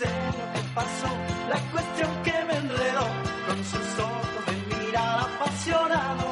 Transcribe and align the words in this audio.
sé 0.00 0.06
lo 0.06 0.46
que 0.54 0.62
pasó, 0.74 1.12
la 1.48 1.60
cuestión 1.72 2.10
que 2.24 2.32
me 2.48 2.56
enredó 2.56 3.06
con 3.46 3.58
sus 3.64 3.88
ojos 3.98 4.42
de 4.48 4.76
mirar 4.76 5.20
apasionado. 5.28 6.26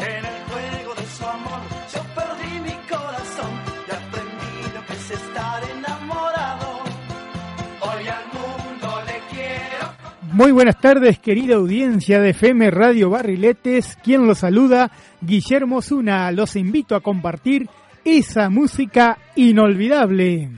En 0.00 0.22
el 0.32 0.38
juego 0.48 0.94
de 0.94 1.06
su 1.16 1.24
amor 1.24 1.62
yo 1.94 2.02
perdí 2.18 2.52
mi 2.68 2.76
corazón 2.92 3.52
y 3.86 3.90
aprendí 4.00 4.56
lo 4.74 4.86
que 4.86 4.92
es 4.92 5.10
estar 5.10 5.62
enamorado. 5.76 6.68
Hoy 7.80 8.04
al 8.18 8.26
mundo 8.36 8.88
le 9.06 9.18
quiero. 9.30 10.32
Muy 10.32 10.50
buenas 10.50 10.80
tardes, 10.80 11.18
querida 11.20 11.56
audiencia 11.56 12.20
de 12.20 12.30
FM 12.30 12.70
Radio 12.72 13.10
Barriletes. 13.10 13.96
Quien 14.02 14.26
los 14.26 14.38
saluda, 14.38 14.90
Guillermo 15.20 15.80
Zuna. 15.80 16.32
Los 16.32 16.56
invito 16.56 16.96
a 16.96 17.00
compartir 17.00 17.68
esa 18.04 18.50
música 18.50 19.18
inolvidable. 19.36 20.50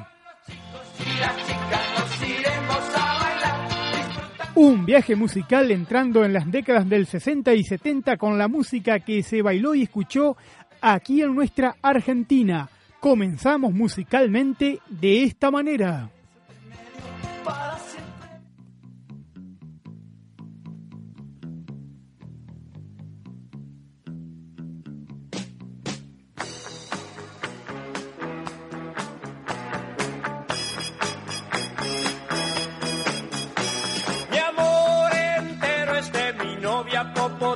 Un 4.63 4.85
viaje 4.85 5.17
musical 5.17 5.71
entrando 5.71 6.23
en 6.23 6.35
las 6.35 6.51
décadas 6.51 6.87
del 6.87 7.07
60 7.07 7.55
y 7.55 7.65
70 7.65 8.19
con 8.19 8.37
la 8.37 8.47
música 8.47 9.01
que 9.01 9.23
se 9.23 9.41
bailó 9.41 9.75
y 9.75 9.85
escuchó 9.85 10.37
aquí 10.83 11.23
en 11.23 11.35
nuestra 11.35 11.77
Argentina. 11.81 12.69
Comenzamos 13.01 13.73
musicalmente 13.73 14.79
de 14.91 15.23
esta 15.23 15.51
manera. 15.51 16.11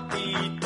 bigotito. 0.00 0.63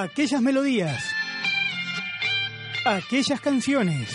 Aquellas 0.00 0.40
melodías, 0.40 1.02
aquellas 2.84 3.40
canciones, 3.40 4.08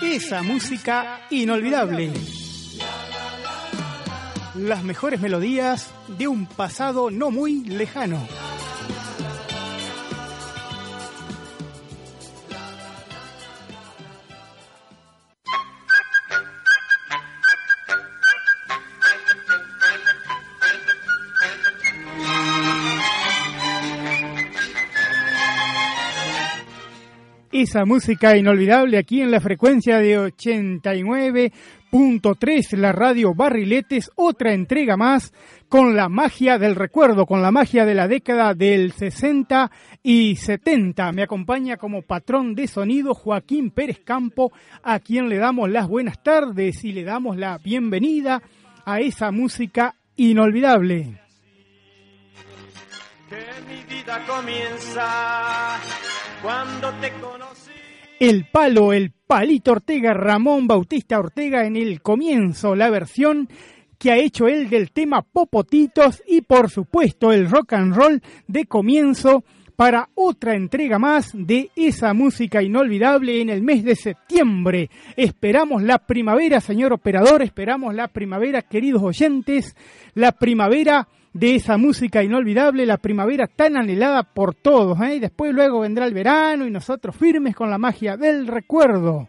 esa 0.00 0.44
música 0.44 1.22
inolvidable. 1.30 2.12
Las 4.54 4.84
mejores 4.84 5.20
melodías 5.20 5.90
de 6.06 6.28
un 6.28 6.46
pasado 6.46 7.10
no 7.10 7.32
muy 7.32 7.64
lejano. 7.64 8.28
Esa 27.62 27.84
música 27.84 28.36
inolvidable 28.36 28.96
aquí 28.96 29.20
en 29.20 29.30
la 29.30 29.40
frecuencia 29.40 29.98
de 29.98 30.18
89.3, 30.18 32.76
la 32.78 32.92
radio 32.92 33.34
Barriletes, 33.34 34.10
otra 34.16 34.54
entrega 34.54 34.96
más 34.96 35.34
con 35.68 35.94
la 35.94 36.08
magia 36.08 36.56
del 36.58 36.74
recuerdo, 36.74 37.26
con 37.26 37.42
la 37.42 37.50
magia 37.50 37.84
de 37.84 37.94
la 37.94 38.08
década 38.08 38.54
del 38.54 38.92
60 38.92 39.70
y 40.02 40.36
70. 40.36 41.12
Me 41.12 41.22
acompaña 41.22 41.76
como 41.76 42.00
patrón 42.00 42.54
de 42.54 42.66
sonido 42.66 43.12
Joaquín 43.14 43.70
Pérez 43.70 44.00
Campo, 44.04 44.52
a 44.82 45.00
quien 45.00 45.28
le 45.28 45.36
damos 45.36 45.68
las 45.68 45.86
buenas 45.86 46.22
tardes 46.22 46.82
y 46.84 46.92
le 46.92 47.04
damos 47.04 47.36
la 47.36 47.58
bienvenida 47.58 48.40
a 48.86 49.00
esa 49.00 49.30
música 49.30 49.96
inolvidable. 50.16 51.20
Comienza 54.26 55.78
cuando 56.42 56.90
te 57.00 57.10
conocí. 57.20 57.70
El 58.18 58.46
palo, 58.46 58.92
el 58.92 59.12
palito 59.26 59.72
Ortega, 59.72 60.12
Ramón 60.12 60.66
Bautista 60.66 61.18
Ortega 61.18 61.66
en 61.66 61.76
el 61.76 62.02
comienzo, 62.02 62.74
la 62.74 62.90
versión 62.90 63.48
que 63.98 64.10
ha 64.10 64.16
hecho 64.16 64.48
él 64.48 64.68
del 64.68 64.90
tema 64.92 65.22
Popotitos 65.22 66.22
y 66.26 66.40
por 66.40 66.70
supuesto 66.70 67.32
el 67.32 67.50
rock 67.50 67.74
and 67.74 67.94
roll 67.94 68.22
de 68.46 68.64
comienzo 68.64 69.44
para 69.76 70.10
otra 70.14 70.54
entrega 70.54 70.98
más 70.98 71.30
de 71.32 71.70
esa 71.74 72.12
música 72.12 72.62
inolvidable 72.62 73.40
en 73.40 73.48
el 73.48 73.62
mes 73.62 73.82
de 73.82 73.96
septiembre. 73.96 74.90
Esperamos 75.16 75.82
la 75.82 75.98
primavera, 75.98 76.60
señor 76.60 76.92
operador, 76.92 77.42
esperamos 77.42 77.94
la 77.94 78.08
primavera, 78.08 78.60
queridos 78.60 79.02
oyentes, 79.02 79.74
la 80.14 80.32
primavera 80.32 81.08
de 81.32 81.54
esa 81.54 81.76
música 81.76 82.22
inolvidable, 82.22 82.86
la 82.86 82.96
primavera 82.96 83.46
tan 83.46 83.76
anhelada 83.76 84.22
por 84.22 84.54
todos. 84.54 85.00
¿eh? 85.00 85.16
Y 85.16 85.20
después 85.20 85.52
luego 85.52 85.80
vendrá 85.80 86.06
el 86.06 86.14
verano 86.14 86.66
y 86.66 86.70
nosotros 86.70 87.16
firmes 87.16 87.54
con 87.54 87.70
la 87.70 87.78
magia 87.78 88.16
del 88.16 88.46
recuerdo. 88.46 89.28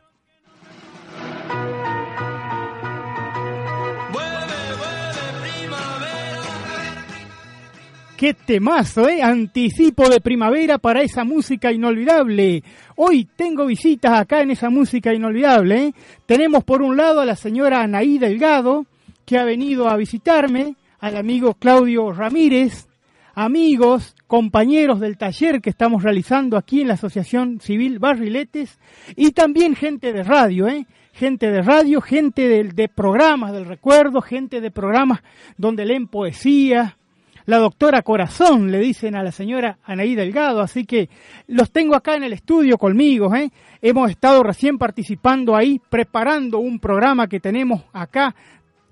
qué 8.21 8.35
temazo, 8.35 9.09
¿eh? 9.09 9.23
Anticipo 9.23 10.07
de 10.07 10.21
primavera 10.21 10.77
para 10.77 11.01
esa 11.01 11.23
música 11.23 11.71
inolvidable. 11.71 12.63
Hoy 12.95 13.27
tengo 13.35 13.65
visitas 13.65 14.13
acá 14.13 14.43
en 14.43 14.51
esa 14.51 14.69
música 14.69 15.11
inolvidable. 15.11 15.85
¿eh? 15.85 15.93
Tenemos 16.27 16.63
por 16.63 16.83
un 16.83 16.95
lado 16.95 17.21
a 17.21 17.25
la 17.25 17.35
señora 17.35 17.81
Anaí 17.81 18.19
Delgado, 18.19 18.85
que 19.25 19.39
ha 19.39 19.43
venido 19.43 19.89
a 19.89 19.97
visitarme, 19.97 20.75
al 21.01 21.17
amigo 21.17 21.55
Claudio 21.55 22.11
Ramírez, 22.11 22.87
amigos, 23.33 24.15
compañeros 24.27 24.99
del 24.99 25.17
taller 25.17 25.59
que 25.59 25.71
estamos 25.71 26.03
realizando 26.03 26.57
aquí 26.57 26.81
en 26.81 26.89
la 26.89 26.93
Asociación 26.93 27.59
Civil 27.59 27.97
Barriletes, 27.97 28.79
y 29.15 29.31
también 29.31 29.75
gente 29.75 30.13
de 30.13 30.23
radio, 30.23 30.67
¿eh? 30.67 30.85
gente 31.11 31.49
de 31.51 31.63
radio, 31.63 32.01
gente 32.01 32.47
de, 32.47 32.65
de 32.65 32.87
programas 32.87 33.51
del 33.51 33.65
recuerdo, 33.65 34.21
gente 34.21 34.61
de 34.61 34.69
programas 34.69 35.21
donde 35.57 35.85
leen 35.85 36.07
poesía, 36.07 36.97
la 37.45 37.57
doctora 37.57 38.03
Corazón, 38.03 38.71
le 38.71 38.77
dicen 38.77 39.15
a 39.15 39.23
la 39.23 39.31
señora 39.31 39.79
Anaí 39.83 40.13
Delgado, 40.13 40.61
así 40.61 40.85
que 40.85 41.09
los 41.47 41.71
tengo 41.71 41.95
acá 41.95 42.15
en 42.15 42.23
el 42.23 42.33
estudio 42.33 42.77
conmigo, 42.77 43.33
¿eh? 43.35 43.49
Hemos 43.81 44.11
estado 44.11 44.43
recién 44.43 44.77
participando 44.77 45.55
ahí, 45.55 45.81
preparando 45.89 46.59
un 46.59 46.79
programa 46.79 47.27
que 47.27 47.39
tenemos 47.39 47.81
acá 47.91 48.35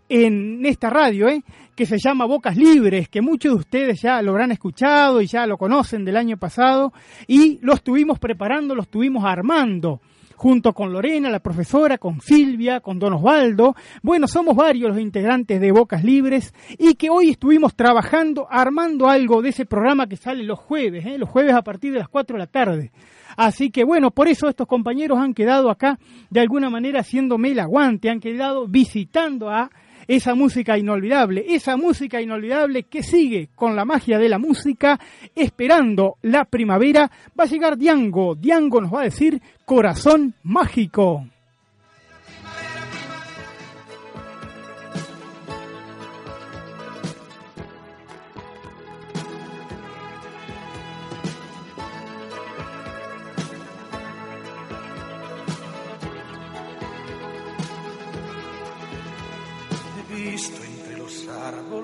en 0.09 0.65
esta 0.65 0.89
radio, 0.89 1.29
¿eh? 1.29 1.43
que 1.75 1.85
se 1.85 1.97
llama 1.97 2.25
Bocas 2.25 2.57
Libres, 2.57 3.07
que 3.07 3.21
muchos 3.21 3.53
de 3.53 3.59
ustedes 3.59 4.01
ya 4.01 4.21
lo 4.21 4.31
habrán 4.31 4.51
escuchado 4.51 5.21
y 5.21 5.27
ya 5.27 5.45
lo 5.45 5.57
conocen 5.57 6.03
del 6.03 6.17
año 6.17 6.35
pasado, 6.35 6.91
y 7.27 7.59
lo 7.61 7.73
estuvimos 7.73 8.19
preparando, 8.19 8.75
lo 8.75 8.81
estuvimos 8.81 9.23
armando 9.23 10.01
junto 10.39 10.71
con 10.71 10.93
Lorena, 10.93 11.29
la 11.29 11.41
profesora, 11.41 11.97
con 11.97 12.21
Silvia, 12.21 12.79
con 12.79 12.97
Don 12.97 13.11
Osvaldo. 13.11 13.75
Bueno, 14.01 14.25
somos 14.25 14.55
varios 14.55 14.89
los 14.89 14.99
integrantes 15.01 15.59
de 15.59 15.71
Bocas 15.73 16.01
Libres 16.01 16.53
y 16.77 16.95
que 16.95 17.09
hoy 17.09 17.31
estuvimos 17.31 17.75
trabajando, 17.75 18.47
armando 18.49 19.09
algo 19.09 19.41
de 19.41 19.49
ese 19.49 19.65
programa 19.65 20.07
que 20.07 20.15
sale 20.15 20.45
los 20.45 20.57
jueves, 20.57 21.05
¿eh? 21.05 21.17
los 21.17 21.27
jueves 21.27 21.53
a 21.53 21.61
partir 21.61 21.91
de 21.91 21.99
las 21.99 22.07
4 22.07 22.35
de 22.35 22.39
la 22.39 22.47
tarde. 22.47 22.91
Así 23.35 23.69
que 23.69 23.83
bueno, 23.83 24.11
por 24.11 24.29
eso 24.29 24.47
estos 24.47 24.65
compañeros 24.65 25.19
han 25.19 25.33
quedado 25.33 25.69
acá 25.69 25.99
de 26.29 26.39
alguna 26.39 26.69
manera 26.69 27.01
haciéndome 27.01 27.51
el 27.51 27.59
aguante, 27.59 28.09
han 28.09 28.21
quedado 28.21 28.65
visitando 28.65 29.49
a 29.49 29.69
esa 30.09 30.33
música 30.33 30.75
inolvidable, 30.75 31.45
esa 31.49 31.77
música 31.77 32.19
inolvidable 32.19 32.83
que 32.83 33.03
sigue 33.03 33.49
con 33.53 33.75
la 33.75 33.85
magia 33.85 34.17
de 34.17 34.27
la 34.27 34.39
música, 34.39 34.99
esperando 35.35 36.17
la 36.23 36.45
primavera, 36.45 37.11
va 37.39 37.43
a 37.43 37.47
llegar 37.47 37.77
Diango, 37.77 38.33
Diango 38.33 38.81
nos 38.81 38.91
va 38.91 39.01
a 39.01 39.03
decir 39.03 39.39
corazón 39.65 40.33
mágico. 40.41 41.27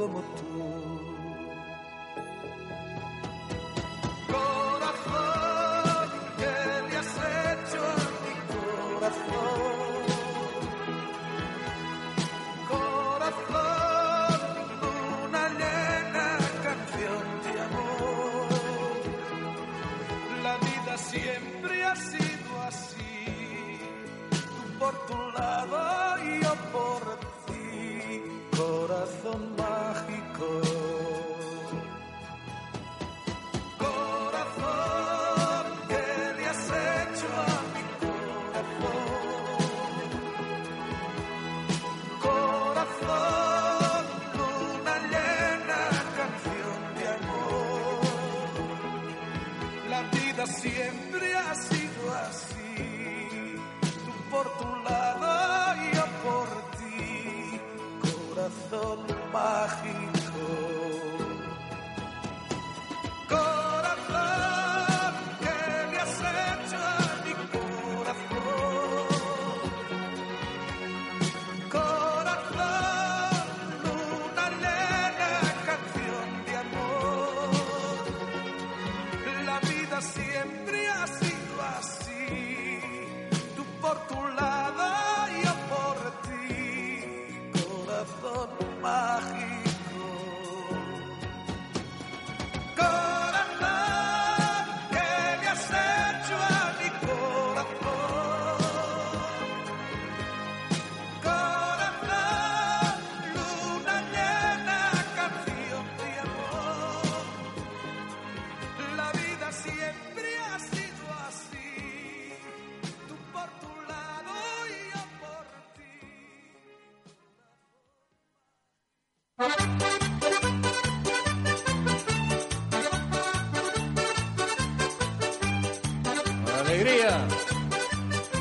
Como 0.00 0.20
tú. 0.20 1.09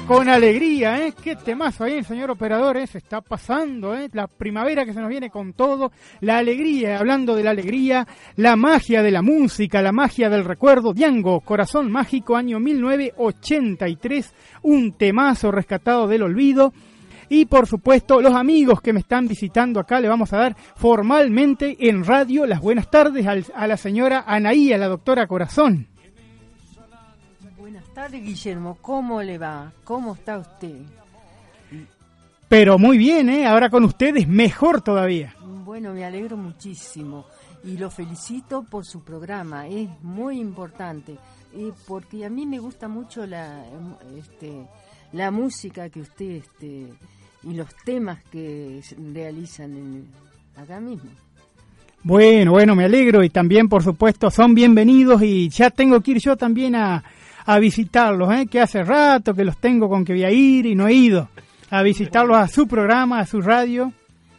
Con 0.10 0.28
alegría, 0.28 1.06
¿eh? 1.06 1.14
Qué 1.24 1.36
temazo 1.36 1.84
ahí 1.84 1.94
el 1.94 2.04
señor 2.04 2.32
operador, 2.32 2.78
¿eh? 2.78 2.88
Se 2.88 2.98
está 2.98 3.22
pasando, 3.22 3.96
¿eh? 3.96 4.10
La 4.12 4.26
primavera 4.26 4.84
que 4.84 4.92
se 4.92 5.00
nos 5.00 5.08
viene 5.08 5.30
con 5.30 5.54
todo, 5.54 5.92
la 6.22 6.40
alegría, 6.40 6.98
hablando 6.98 7.36
de 7.36 7.44
la 7.44 7.52
alegría, 7.52 8.08
la 8.36 8.56
magia 8.56 9.04
de 9.04 9.12
la 9.12 9.22
música, 9.22 9.84
la 9.84 9.92
magia 9.92 10.32
del 10.32 10.46
recuerdo, 10.46 10.96
Diango, 10.96 11.42
Corazón 11.42 11.92
Mágico, 11.92 12.36
año 12.36 12.60
1983, 12.60 14.34
un 14.64 14.94
temazo 14.94 15.52
rescatado 15.52 16.08
del 16.08 16.24
olvido. 16.24 16.74
Y 17.30 17.46
por 17.46 17.68
supuesto, 17.68 18.20
los 18.20 18.34
amigos 18.34 18.82
que 18.82 18.94
me 18.94 19.02
están 19.02 19.28
visitando 19.28 19.80
acá, 19.80 20.00
le 20.00 20.10
vamos 20.10 20.34
a 20.34 20.38
dar 20.38 20.58
formalmente 20.76 21.88
en 21.88 22.04
radio 22.04 22.48
las 22.48 22.62
buenas 22.62 22.90
tardes 22.90 23.28
a 23.28 23.68
la 23.68 23.78
señora 23.78 24.24
Anaí, 24.26 24.74
a 24.74 24.80
la 24.80 24.88
doctora 24.88 25.28
Corazón. 25.28 25.88
Buenas 27.90 28.12
tardes, 28.12 28.24
Guillermo. 28.24 28.78
¿Cómo 28.82 29.24
le 29.24 29.40
va? 29.40 29.74
¿Cómo 29.84 30.14
está 30.14 30.38
usted? 30.38 30.76
Pero 32.48 32.78
muy 32.78 33.00
bien, 33.00 33.30
¿eh? 33.30 33.48
Ahora 33.48 33.72
con 33.72 33.84
ustedes 33.84 34.28
mejor 34.28 34.82
todavía. 34.82 35.36
Bueno, 35.66 35.94
me 35.94 36.06
alegro 36.06 36.38
muchísimo 36.38 37.26
y 37.64 37.78
lo 37.78 37.90
felicito 37.90 38.64
por 38.64 38.86
su 38.86 39.04
programa. 39.04 39.68
Es 39.68 39.90
muy 40.04 40.40
importante 40.40 41.18
eh, 41.56 41.72
porque 41.88 42.26
a 42.26 42.30
mí 42.30 42.46
me 42.46 42.60
gusta 42.60 42.88
mucho 42.88 43.26
la, 43.26 43.66
este, 44.16 44.68
la 45.14 45.32
música 45.32 45.90
que 45.90 46.02
usted 46.02 46.30
este, 46.30 46.94
y 47.44 47.54
los 47.56 47.74
temas 47.84 48.24
que 48.26 48.82
realizan 49.12 49.76
en, 49.76 50.08
acá 50.56 50.80
mismo. 50.80 51.10
Bueno, 52.04 52.52
bueno, 52.52 52.76
me 52.76 52.86
alegro 52.86 53.24
y 53.24 53.32
también, 53.32 53.68
por 53.68 53.84
supuesto, 53.84 54.30
son 54.30 54.54
bienvenidos 54.54 55.24
y 55.24 55.50
ya 55.50 55.72
tengo 55.72 56.00
que 56.02 56.12
ir 56.12 56.20
yo 56.20 56.38
también 56.38 56.76
a, 56.76 57.04
a 57.50 57.58
visitarlos, 57.58 58.32
¿eh? 58.32 58.46
que 58.46 58.62
hace 58.62 58.84
rato 58.84 59.34
que 59.34 59.44
los 59.44 59.58
tengo 59.58 59.90
con 59.90 60.06
que 60.06 60.14
voy 60.14 60.24
a 60.24 60.30
ir 60.30 60.68
y 60.68 60.76
no 60.76 60.88
he 60.88 60.94
ido 60.94 61.30
a 61.72 61.82
visitarlos 61.82 62.38
a 62.38 62.48
su 62.48 62.68
programa, 62.68 63.20
a 63.20 63.26
su 63.26 63.42
radio. 63.42 63.92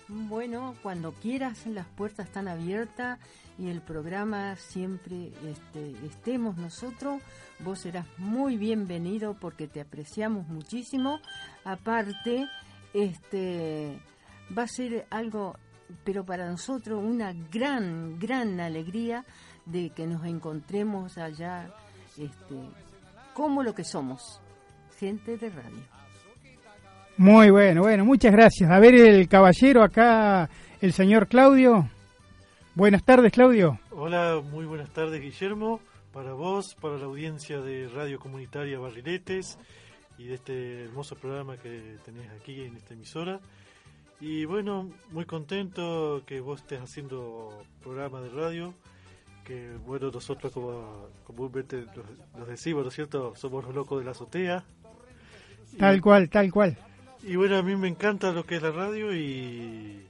Bueno, 0.06 0.76
cuando 0.80 1.10
quieras, 1.10 1.66
las 1.66 1.88
puertas 1.88 2.28
están 2.28 2.46
abiertas 2.46 3.18
y 3.58 3.66
el 3.66 3.80
programa 3.80 4.54
siempre 4.54 5.32
este, 5.44 6.06
estemos 6.06 6.56
nosotros. 6.56 7.20
Vos 7.58 7.80
serás 7.80 8.06
muy 8.16 8.56
bienvenido 8.56 9.34
porque 9.40 9.66
te 9.66 9.80
apreciamos 9.80 10.46
muchísimo. 10.46 11.18
Aparte, 11.64 12.46
este 12.94 13.98
va 14.56 14.62
a 14.62 14.68
ser 14.68 15.08
algo, 15.10 15.56
pero 16.04 16.24
para 16.24 16.48
nosotros 16.48 17.02
una 17.02 17.34
gran, 17.50 18.20
gran 18.20 18.60
alegría 18.60 19.24
de 19.66 19.90
que 19.90 20.06
nos 20.06 20.24
encontremos 20.26 21.18
allá 21.18 21.74
este, 22.16 22.54
como 23.40 23.62
lo 23.62 23.74
que 23.74 23.84
somos, 23.84 24.38
gente 24.98 25.38
de 25.38 25.48
radio. 25.48 25.82
Muy 27.16 27.48
bueno, 27.48 27.80
bueno, 27.80 28.04
muchas 28.04 28.32
gracias. 28.32 28.70
A 28.70 28.78
ver 28.78 28.94
el 28.94 29.28
caballero 29.28 29.82
acá, 29.82 30.50
el 30.82 30.92
señor 30.92 31.26
Claudio. 31.26 31.88
Buenas 32.74 33.02
tardes, 33.02 33.32
Claudio. 33.32 33.80
Hola, 33.92 34.42
muy 34.44 34.66
buenas 34.66 34.90
tardes 34.90 35.22
Guillermo, 35.22 35.80
para 36.12 36.34
vos, 36.34 36.74
para 36.74 36.98
la 36.98 37.06
audiencia 37.06 37.62
de 37.62 37.88
Radio 37.88 38.20
Comunitaria 38.20 38.78
Barriletes 38.78 39.58
y 40.18 40.26
de 40.26 40.34
este 40.34 40.84
hermoso 40.84 41.16
programa 41.16 41.56
que 41.56 41.96
tenés 42.04 42.30
aquí 42.32 42.60
en 42.60 42.76
esta 42.76 42.92
emisora. 42.92 43.40
Y 44.20 44.44
bueno, 44.44 44.90
muy 45.12 45.24
contento 45.24 46.24
que 46.26 46.40
vos 46.40 46.60
estés 46.60 46.82
haciendo 46.82 47.64
programa 47.82 48.20
de 48.20 48.28
radio, 48.28 48.74
que 49.50 49.76
bueno, 49.84 50.10
nosotros 50.12 50.52
como 50.52 51.08
comúnmente 51.26 51.84
los 52.38 52.46
decimos, 52.46 52.84
¿no 52.84 52.88
es 52.88 52.94
cierto? 52.94 53.34
Somos 53.34 53.64
los 53.64 53.74
locos 53.74 53.98
de 53.98 54.04
la 54.04 54.12
azotea. 54.12 54.62
Tal 55.76 55.96
Y- 55.96 56.00
cual, 56.00 56.28
tal 56.30 56.52
cual. 56.52 56.76
y 57.24 57.34
bueno, 57.34 57.56
a 57.58 57.62
mí 57.62 57.74
me 57.74 57.88
encanta 57.88 58.30
lo 58.30 58.44
que 58.44 58.56
es 58.56 58.62
la 58.62 58.70
radio 58.70 59.12
y, 59.14 60.06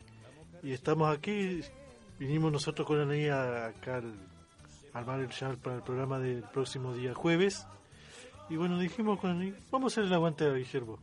y 0.63 0.73
estamos 0.73 1.09
aquí. 1.17 1.63
Vinimos 2.19 2.53
nosotros 2.53 2.87
con 2.87 3.01
Anaí 3.01 3.29
a- 3.29 3.69
acá 3.69 3.97
al, 3.97 4.13
al 4.93 5.05
bar 5.07 5.21
El 5.21 5.31
Chal 5.31 5.57
para 5.57 5.77
el 5.77 5.83
programa 5.83 6.19
del 6.19 6.43
próximo 6.43 6.93
día 6.93 7.15
jueves. 7.15 7.67
Y 8.51 8.57
bueno, 8.57 8.79
dijimos 8.79 9.19
con 9.21 9.31
Anaí, 9.31 9.55
vamos 9.71 9.93
a 9.93 9.95
hacer 9.95 10.05
el 10.05 10.13
aguante 10.13 10.45
a 10.45 10.53
Guillermo. 10.53 10.99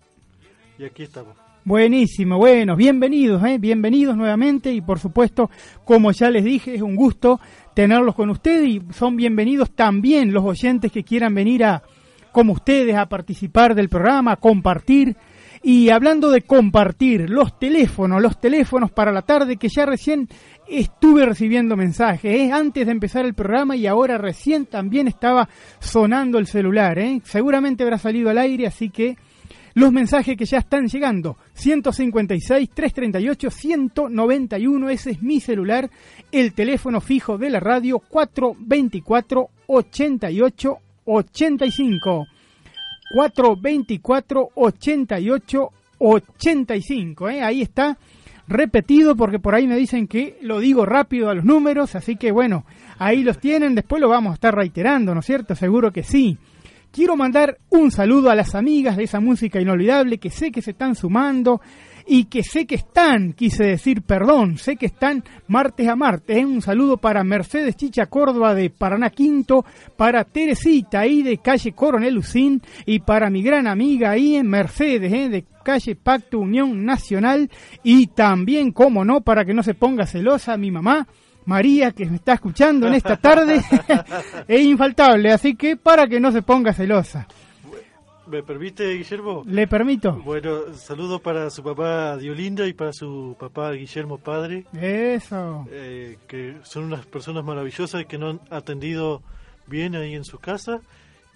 Y 0.77 0.85
aquí 0.85 1.01
estamos. 1.03 1.35
Buenísimo, 1.67 2.37
bueno, 2.37 2.77
bienvenidos, 2.77 3.43
¿eh? 3.43 3.57
bienvenidos 3.57 4.15
nuevamente 4.15 4.71
y 4.71 4.79
por 4.79 4.99
supuesto, 4.99 5.51
como 5.83 6.13
ya 6.13 6.29
les 6.29 6.45
dije, 6.45 6.73
es 6.73 6.81
un 6.81 6.95
gusto 6.95 7.41
tenerlos 7.73 8.15
con 8.15 8.29
ustedes 8.29 8.69
y 8.69 8.81
son 8.93 9.17
bienvenidos 9.17 9.71
también 9.71 10.31
los 10.31 10.45
oyentes 10.45 10.93
que 10.93 11.03
quieran 11.03 11.35
venir 11.35 11.65
a, 11.65 11.83
como 12.31 12.53
ustedes, 12.53 12.95
a 12.95 13.09
participar 13.09 13.75
del 13.75 13.89
programa, 13.89 14.31
a 14.31 14.35
compartir. 14.37 15.17
Y 15.61 15.89
hablando 15.89 16.31
de 16.31 16.43
compartir, 16.43 17.29
los 17.29 17.59
teléfonos, 17.59 18.21
los 18.21 18.39
teléfonos 18.39 18.89
para 18.89 19.11
la 19.11 19.23
tarde, 19.23 19.57
que 19.57 19.67
ya 19.67 19.85
recién 19.85 20.29
estuve 20.69 21.25
recibiendo 21.25 21.75
mensajes, 21.75 22.33
¿eh? 22.33 22.49
antes 22.49 22.85
de 22.85 22.93
empezar 22.93 23.25
el 23.25 23.33
programa 23.33 23.75
y 23.75 23.87
ahora 23.87 24.17
recién 24.17 24.67
también 24.67 25.09
estaba 25.09 25.49
sonando 25.79 26.39
el 26.39 26.47
celular. 26.47 26.97
¿eh? 26.97 27.19
Seguramente 27.25 27.83
habrá 27.83 27.97
salido 27.97 28.29
al 28.29 28.37
aire, 28.37 28.67
así 28.67 28.89
que 28.89 29.17
los 29.77 29.91
mensajes 29.91 30.35
que 30.35 30.45
ya 30.45 30.57
están 30.57 30.87
llegando. 30.87 31.37
156 31.53 32.69
338 32.73 33.51
191, 33.51 34.89
ese 34.89 35.11
es 35.11 35.21
mi 35.21 35.39
celular, 35.39 35.87
el 36.31 36.53
teléfono 36.53 36.99
fijo 36.99 37.37
de 37.37 37.51
la 37.51 37.59
radio 37.59 37.99
424 37.99 39.49
88 39.67 40.77
85. 41.05 42.25
424 43.13 44.49
88 44.55 45.69
85, 45.99 47.29
¿eh? 47.29 47.41
ahí 47.43 47.61
está 47.61 47.99
repetido 48.47 49.15
porque 49.15 49.37
por 49.37 49.53
ahí 49.53 49.67
me 49.67 49.77
dicen 49.77 50.07
que 50.07 50.39
lo 50.41 50.59
digo 50.59 50.87
rápido 50.87 51.29
a 51.29 51.35
los 51.35 51.45
números, 51.45 51.93
así 51.93 52.15
que 52.15 52.31
bueno, 52.31 52.65
ahí 52.97 53.21
los 53.23 53.37
tienen, 53.37 53.75
después 53.75 54.01
lo 54.01 54.09
vamos 54.09 54.31
a 54.31 54.35
estar 54.35 54.55
reiterando, 54.55 55.13
¿no 55.13 55.19
es 55.19 55.25
cierto? 55.27 55.53
Seguro 55.53 55.91
que 55.91 56.01
sí. 56.01 56.39
Quiero 56.97 57.15
mandar 57.15 57.59
un 57.69 57.91
saludo 57.91 58.31
a 58.31 58.35
las 58.35 58.55
amigas 58.55 58.97
de 58.97 59.03
esa 59.03 59.19
música 59.19 59.61
inolvidable 59.61 60.17
que 60.17 60.31
sé 60.31 60.51
que 60.51 60.63
se 60.63 60.71
están 60.71 60.95
sumando 60.95 61.61
y 62.07 62.23
que 62.23 62.41
sé 62.41 62.65
que 62.65 62.73
están, 62.73 63.33
quise 63.33 63.65
decir, 63.65 64.01
perdón, 64.01 64.57
sé 64.57 64.77
que 64.77 64.87
están 64.87 65.23
martes 65.47 65.87
a 65.87 65.95
martes. 65.95 66.43
Un 66.43 66.63
saludo 66.63 66.97
para 66.97 67.23
Mercedes 67.23 67.75
Chicha 67.75 68.07
Córdoba 68.07 68.55
de 68.55 68.71
Paraná 68.71 69.11
Quinto, 69.11 69.63
para 69.95 70.23
Teresita 70.23 71.01
ahí 71.01 71.21
de 71.21 71.37
calle 71.37 71.73
Coronel 71.73 72.15
Lucín 72.15 72.63
y 72.87 72.97
para 72.97 73.29
mi 73.29 73.43
gran 73.43 73.67
amiga 73.67 74.09
ahí 74.09 74.35
en 74.35 74.47
Mercedes 74.47 75.13
¿eh? 75.13 75.29
de 75.29 75.45
calle 75.63 75.95
Pacto 75.95 76.39
Unión 76.39 76.83
Nacional 76.83 77.51
y 77.83 78.07
también, 78.07 78.71
como 78.71 79.05
no, 79.05 79.21
para 79.21 79.45
que 79.45 79.53
no 79.53 79.61
se 79.61 79.75
ponga 79.75 80.07
celosa 80.07 80.57
mi 80.57 80.71
mamá. 80.71 81.07
María, 81.47 81.91
que 81.91 82.05
me 82.05 82.17
está 82.17 82.33
escuchando 82.33 82.87
en 82.87 82.93
esta 82.93 83.15
tarde, 83.15 83.61
es 84.47 84.61
infaltable, 84.61 85.31
así 85.31 85.55
que 85.55 85.77
para 85.77 86.05
que 86.05 86.19
no 86.19 86.31
se 86.33 86.41
ponga 86.41 86.73
celosa. 86.73 87.25
¿Me 88.27 88.43
permite, 88.43 88.93
Guillermo? 88.95 89.43
¿Le 89.45 89.65
permito? 89.65 90.11
Bueno, 90.25 90.73
saludo 90.75 91.19
para 91.19 91.49
su 91.49 91.63
papá 91.63 92.17
Diolinda 92.17 92.67
y 92.67 92.73
para 92.73 92.91
su 92.91 93.37
papá 93.39 93.71
Guillermo 93.71 94.17
Padre, 94.17 94.65
Eso. 94.73 95.65
eh, 95.71 96.17
que 96.27 96.57
son 96.63 96.83
unas 96.83 97.05
personas 97.05 97.45
maravillosas 97.45 98.05
que 98.05 98.17
nos 98.17 98.33
han 98.33 98.41
atendido 98.53 99.21
bien 99.67 99.95
ahí 99.95 100.15
en 100.15 100.25
su 100.25 100.39
casa 100.39 100.81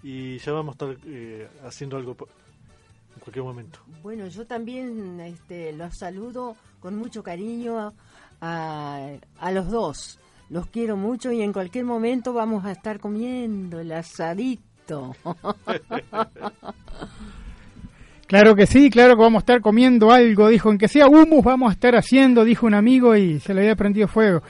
y 0.03 0.39
ya 0.39 0.51
vamos 0.51 0.73
a 0.73 0.91
estar 0.91 0.97
eh, 1.07 1.47
haciendo 1.65 1.95
algo 1.95 2.17
en 3.15 3.19
cualquier 3.21 3.45
momento. 3.45 3.79
Bueno, 4.03 4.27
yo 4.27 4.45
también 4.45 5.21
este, 5.21 5.71
los 5.71 5.97
saludo 5.97 6.57
con 6.81 6.97
mucho 6.97 7.23
cariño 7.23 7.93
a, 8.41 9.07
a 9.39 9.51
los 9.51 9.69
dos. 9.69 10.19
Los 10.49 10.67
quiero 10.67 10.97
mucho 10.97 11.31
y 11.31 11.41
en 11.41 11.53
cualquier 11.53 11.85
momento 11.85 12.33
vamos 12.33 12.65
a 12.65 12.71
estar 12.71 12.99
comiendo 12.99 13.79
el 13.79 13.91
asadito. 13.93 15.15
Claro 18.31 18.55
que 18.55 18.65
sí, 18.65 18.89
claro 18.89 19.17
que 19.17 19.23
vamos 19.23 19.39
a 19.39 19.43
estar 19.43 19.59
comiendo 19.59 20.09
algo, 20.09 20.47
dijo, 20.47 20.71
en 20.71 20.77
que 20.77 20.87
sea 20.87 21.09
humus 21.09 21.43
vamos 21.43 21.69
a 21.69 21.73
estar 21.73 21.97
haciendo, 21.97 22.45
dijo 22.45 22.65
un 22.65 22.73
amigo 22.73 23.13
y 23.17 23.41
se 23.41 23.53
le 23.53 23.59
había 23.59 23.75
prendido 23.75 24.07
fuego. 24.07 24.41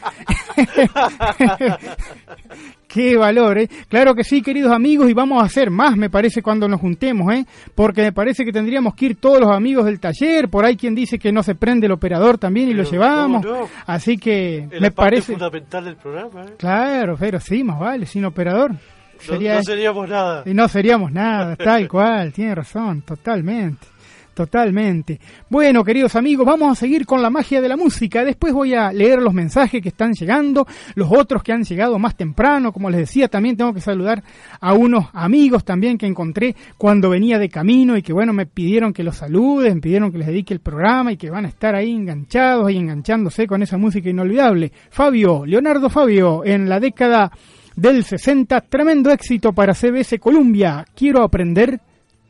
Qué 2.92 3.16
valor, 3.16 3.58
¿eh? 3.58 3.70
Claro 3.88 4.14
que 4.14 4.24
sí, 4.24 4.42
queridos 4.42 4.72
amigos, 4.74 5.10
y 5.10 5.14
vamos 5.14 5.42
a 5.42 5.46
hacer 5.46 5.72
más, 5.72 5.96
me 5.96 6.10
parece, 6.10 6.42
cuando 6.42 6.68
nos 6.68 6.82
juntemos, 6.82 7.34
¿eh? 7.34 7.46
Porque 7.74 8.02
me 8.02 8.12
parece 8.12 8.44
que 8.44 8.52
tendríamos 8.52 8.96
que 8.96 9.06
ir 9.06 9.16
todos 9.16 9.40
los 9.40 9.50
amigos 9.50 9.86
del 9.86 10.00
taller, 10.00 10.50
por 10.50 10.66
ahí 10.66 10.76
quien 10.76 10.94
dice 10.94 11.18
que 11.18 11.32
no 11.32 11.42
se 11.42 11.56
prende 11.56 11.86
el 11.86 11.94
operador 11.94 12.38
también 12.38 12.68
y 12.68 12.74
lo 12.74 12.84
llevamos. 12.84 13.46
Así 13.86 14.18
que 14.18 14.68
me 14.70 14.80
la 14.82 14.92
parte 14.92 14.96
parece... 14.96 15.32
fundamental 15.34 15.86
del 15.86 15.96
programa. 15.96 16.42
¿eh? 16.44 16.56
Claro, 16.58 17.16
pero 17.18 17.40
sí, 17.40 17.64
más 17.64 17.80
vale, 17.80 18.06
sin 18.06 18.26
operador. 18.26 18.72
No, 18.72 19.40
no 19.40 19.64
seríamos 19.64 20.10
nada. 20.10 20.44
Y 20.46 20.54
no 20.54 20.68
seríamos 20.68 21.12
nada, 21.12 21.56
tal 21.56 21.88
cual, 21.88 22.34
tiene 22.34 22.56
razón, 22.56 23.04
totalmente. 23.04 23.88
Totalmente. 24.34 25.20
Bueno, 25.50 25.84
queridos 25.84 26.16
amigos, 26.16 26.46
vamos 26.46 26.72
a 26.72 26.76
seguir 26.76 27.06
con 27.06 27.22
la 27.22 27.30
magia 27.30 27.60
de 27.60 27.68
la 27.68 27.76
música. 27.76 28.24
Después 28.24 28.54
voy 28.54 28.74
a 28.74 28.94
leer 28.94 29.22
los 29.22 29.34
mensajes 29.34 29.82
que 29.82 29.90
están 29.90 30.14
llegando, 30.14 30.66
los 30.96 31.12
otros 31.12 31.44
que 31.44 31.52
han 31.52 31.64
llegado 31.64 32.00
más 32.00 32.16
temprano. 32.16 32.72
Como 32.72 32.90
les 32.90 33.02
decía, 33.02 33.28
también 33.28 33.58
tengo 33.58 33.74
que 33.74 33.82
saludar 33.82 34.24
a 34.62 34.74
unos 34.74 35.08
amigos 35.12 35.66
también 35.66 35.98
que 35.98 36.06
encontré 36.06 36.56
cuando 36.78 37.10
venía 37.10 37.40
de 37.40 37.50
camino 37.50 37.98
y 37.98 38.02
que, 38.02 38.14
bueno, 38.14 38.32
me 38.32 38.46
pidieron 38.46 38.94
que 38.94 39.04
los 39.04 39.18
saluden, 39.18 39.76
me 39.76 39.82
pidieron 39.82 40.14
que 40.14 40.20
les 40.20 40.28
dedique 40.28 40.54
el 40.54 40.62
programa 40.62 41.12
y 41.12 41.18
que 41.18 41.30
van 41.30 41.44
a 41.44 41.50
estar 41.50 41.76
ahí 41.76 41.92
enganchados 41.92 42.72
y 42.72 42.78
enganchándose 42.78 43.46
con 43.48 43.62
esa 43.64 43.78
música 43.78 44.10
inolvidable. 44.10 44.72
Fabio, 44.92 45.46
Leonardo 45.46 45.90
Fabio, 45.90 46.46
en 46.46 46.70
la 46.70 46.80
década 46.80 47.32
del 47.76 48.06
60, 48.06 48.62
tremendo 48.62 49.12
éxito 49.12 49.52
para 49.52 49.74
CBS 49.74 50.20
Columbia. 50.20 50.86
Quiero 50.96 51.22
aprender 51.22 51.82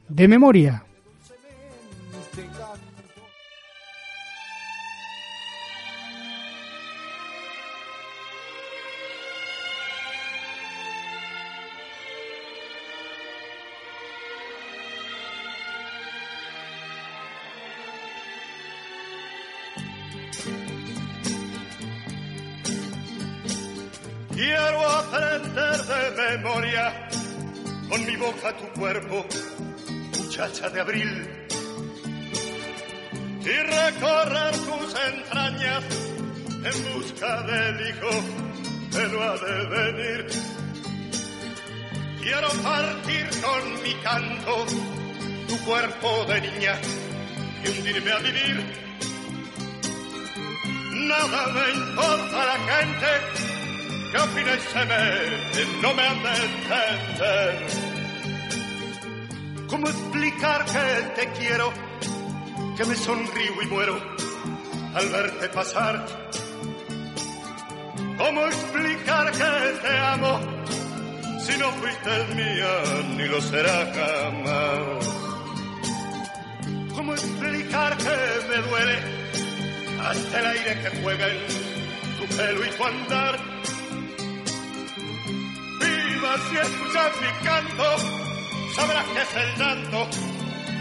de 0.09 0.27
memoria. 0.27 0.83
Cuerpo, 28.81 29.23
muchacha 30.17 30.67
de 30.71 30.81
abril, 30.81 31.29
y 33.41 33.57
recorrer 33.77 34.53
tus 34.57 34.95
entrañas 35.13 35.83
en 36.49 36.93
busca 36.93 37.43
del 37.43 37.89
hijo 37.89 38.09
que 38.91 39.03
no 39.13 39.21
ha 39.21 39.37
de 39.37 39.65
venir. 39.65 40.27
Quiero 42.23 42.49
partir 42.63 43.29
con 43.45 43.83
mi 43.83 43.93
canto 44.01 44.65
tu 45.47 45.57
cuerpo 45.63 46.25
de 46.25 46.41
niña 46.41 46.73
y 47.63 47.69
hundirme 47.69 48.11
a 48.11 48.17
vivir. 48.17 48.65
Nada 51.07 51.47
me 51.53 51.69
importa 51.69 52.45
la 52.47 52.59
gente 52.73 53.07
que 54.11 54.17
opina 54.17 54.55
y 54.55 54.59
se 54.73 54.85
mete, 54.85 55.81
no 55.83 55.93
me 55.93 56.01
han 56.01 56.23
de 56.23 56.29
entender. 56.29 57.90
¿Cómo 59.71 59.87
explicar 59.87 60.65
que 60.65 61.21
te 61.21 61.31
quiero, 61.31 61.71
que 62.75 62.83
me 62.83 62.93
sonrío 62.93 63.61
y 63.63 63.67
muero 63.67 63.97
al 64.93 65.07
verte 65.07 65.47
pasar? 65.47 66.05
¿Cómo 68.17 68.45
explicar 68.47 69.31
que 69.31 69.79
te 69.81 69.97
amo 69.97 70.39
si 71.39 71.57
no 71.57 71.71
fuiste 71.71 72.35
mía 72.35 72.83
ni 73.15 73.25
lo 73.29 73.41
será 73.41 73.89
jamás? 73.95 75.05
¿Cómo 76.93 77.13
explicar 77.13 77.95
que 77.95 78.49
me 78.49 78.57
duele 78.67 78.99
hasta 80.01 80.39
el 80.39 80.45
aire 80.47 80.81
que 80.81 81.01
juega 81.01 81.27
en 81.29 81.47
tu 82.19 82.35
pelo 82.35 82.65
y 82.65 82.69
tu 82.71 82.83
andar? 82.83 83.39
Viva 85.79 86.35
si 86.49 86.57
escuchas 86.57 87.11
mi 87.21 87.45
canto, 87.45 88.30
sabrás 88.75 89.05
que 89.13 89.21
es 89.21 89.35
el 89.35 89.49
llanto 89.59 90.07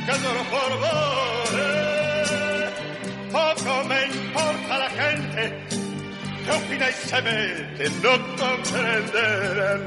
que 0.06 0.12
lloro 0.22 0.44
por 0.50 0.70
Poco 3.32 3.84
me 3.84 4.06
importa 4.06 4.78
la 4.78 4.90
gente 4.90 5.42
que 6.44 6.50
opina 6.50 6.88
y 6.88 6.92
se 6.92 7.22
mete, 7.22 7.90
no 8.02 8.12
comprenderán. 8.36 9.82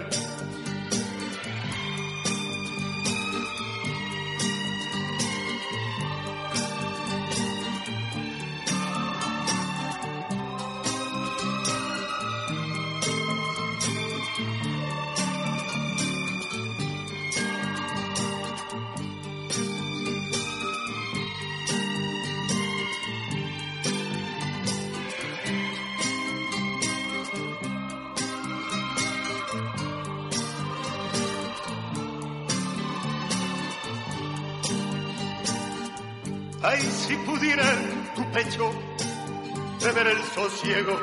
Sosiego 40.50 41.00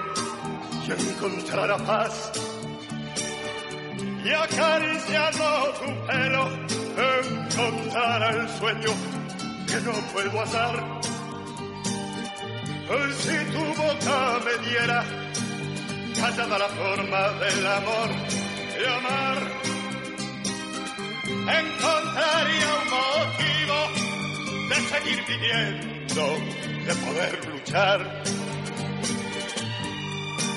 y 0.86 0.90
encontrar 0.92 1.82
paz. 1.86 2.32
Y 4.24 4.28
acariciando 4.30 5.44
tu 5.78 6.06
pelo 6.06 6.42
encontrar 7.16 8.34
el 8.34 8.48
sueño 8.58 8.92
que 9.66 9.80
no 9.80 9.92
puedo. 10.12 10.40
Ay, 12.92 13.12
si 13.22 13.36
tu 13.52 13.64
boca 13.80 14.18
me 14.44 14.54
diera 14.68 15.04
callada 16.20 16.58
la 16.58 16.68
forma 16.68 17.22
del 17.42 17.66
amor 17.66 18.10
y 18.78 18.84
amar, 18.98 19.38
encontraría 21.60 22.70
un 22.80 22.86
motivo 22.98 23.78
de 24.68 24.76
seguir 24.90 25.24
viviendo, 25.26 26.24
de 26.86 26.94
poder 27.06 27.32
luchar. 27.48 28.39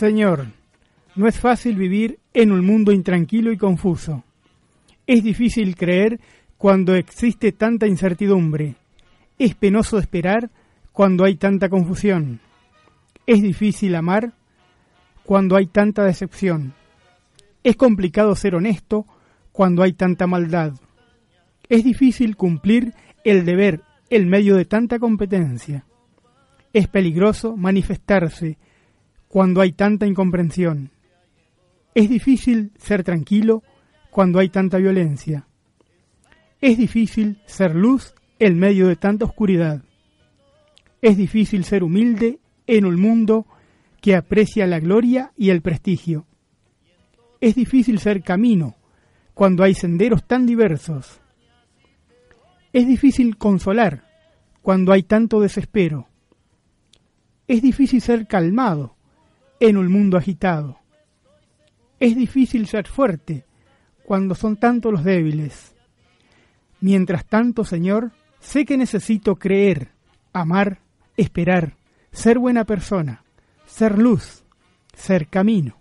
Señor, 0.00 0.46
no 1.14 1.28
es 1.28 1.38
fácil 1.38 1.76
vivir 1.76 2.20
en 2.32 2.52
un 2.52 2.64
mundo 2.64 2.90
intranquilo 2.90 3.52
y 3.52 3.58
confuso. 3.58 4.24
Es 5.06 5.22
difícil 5.22 5.76
creer 5.76 6.18
cuando 6.56 6.94
existe 6.94 7.52
tanta 7.52 7.86
incertidumbre. 7.86 8.76
Es 9.38 9.54
penoso 9.54 9.98
esperar 9.98 10.48
cuando 10.92 11.26
hay 11.26 11.34
tanta 11.34 11.68
confusión. 11.68 12.40
Es 13.26 13.42
difícil 13.42 13.94
amar 13.94 14.32
cuando 15.22 15.54
hay 15.54 15.66
tanta 15.66 16.02
decepción. 16.02 16.72
Es 17.62 17.76
complicado 17.76 18.34
ser 18.36 18.54
honesto 18.54 19.04
cuando 19.52 19.82
hay 19.82 19.92
tanta 19.92 20.26
maldad. 20.26 20.72
Es 21.68 21.84
difícil 21.84 22.36
cumplir 22.36 22.94
el 23.22 23.44
deber 23.44 23.82
en 24.08 24.30
medio 24.30 24.56
de 24.56 24.64
tanta 24.64 24.98
competencia. 24.98 25.84
Es 26.72 26.88
peligroso 26.88 27.54
manifestarse 27.54 28.56
cuando 29.30 29.60
hay 29.60 29.70
tanta 29.70 30.08
incomprensión. 30.08 30.90
Es 31.94 32.10
difícil 32.10 32.72
ser 32.76 33.04
tranquilo 33.04 33.62
cuando 34.10 34.40
hay 34.40 34.48
tanta 34.48 34.78
violencia. 34.78 35.46
Es 36.60 36.76
difícil 36.76 37.40
ser 37.46 37.76
luz 37.76 38.12
en 38.40 38.58
medio 38.58 38.88
de 38.88 38.96
tanta 38.96 39.26
oscuridad. 39.26 39.84
Es 41.00 41.16
difícil 41.16 41.62
ser 41.62 41.84
humilde 41.84 42.40
en 42.66 42.84
un 42.84 43.00
mundo 43.00 43.46
que 44.00 44.16
aprecia 44.16 44.66
la 44.66 44.80
gloria 44.80 45.32
y 45.36 45.50
el 45.50 45.62
prestigio. 45.62 46.26
Es 47.40 47.54
difícil 47.54 48.00
ser 48.00 48.24
camino 48.24 48.74
cuando 49.32 49.62
hay 49.62 49.74
senderos 49.74 50.26
tan 50.26 50.44
diversos. 50.44 51.20
Es 52.72 52.84
difícil 52.84 53.36
consolar 53.36 54.02
cuando 54.60 54.90
hay 54.92 55.04
tanto 55.04 55.40
desespero. 55.40 56.08
Es 57.46 57.62
difícil 57.62 58.00
ser 58.00 58.26
calmado 58.26 58.96
en 59.60 59.76
un 59.76 59.92
mundo 59.92 60.16
agitado. 60.16 60.78
Es 62.00 62.16
difícil 62.16 62.66
ser 62.66 62.88
fuerte 62.88 63.44
cuando 64.04 64.34
son 64.34 64.56
tantos 64.56 64.90
los 64.90 65.04
débiles. 65.04 65.76
Mientras 66.80 67.26
tanto, 67.26 67.64
Señor, 67.64 68.12
sé 68.40 68.64
que 68.64 68.78
necesito 68.78 69.36
creer, 69.36 69.90
amar, 70.32 70.80
esperar, 71.16 71.76
ser 72.10 72.38
buena 72.38 72.64
persona, 72.64 73.22
ser 73.66 73.98
luz, 73.98 74.44
ser 74.94 75.28
camino. 75.28 75.76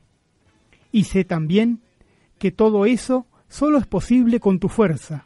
Y 0.92 1.06
sé 1.06 1.24
también 1.24 1.82
que 2.38 2.52
todo 2.52 2.86
eso 2.86 3.26
solo 3.48 3.78
es 3.78 3.88
posible 3.88 4.39
con 4.39 4.60
tu 4.60 4.68
fuerza, 4.68 5.26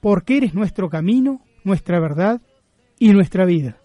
porque 0.00 0.36
eres 0.36 0.54
nuestro 0.54 0.88
camino, 0.88 1.42
nuestra 1.64 1.98
verdad 1.98 2.40
y 2.98 3.12
nuestra 3.12 3.44
vida. 3.44 3.78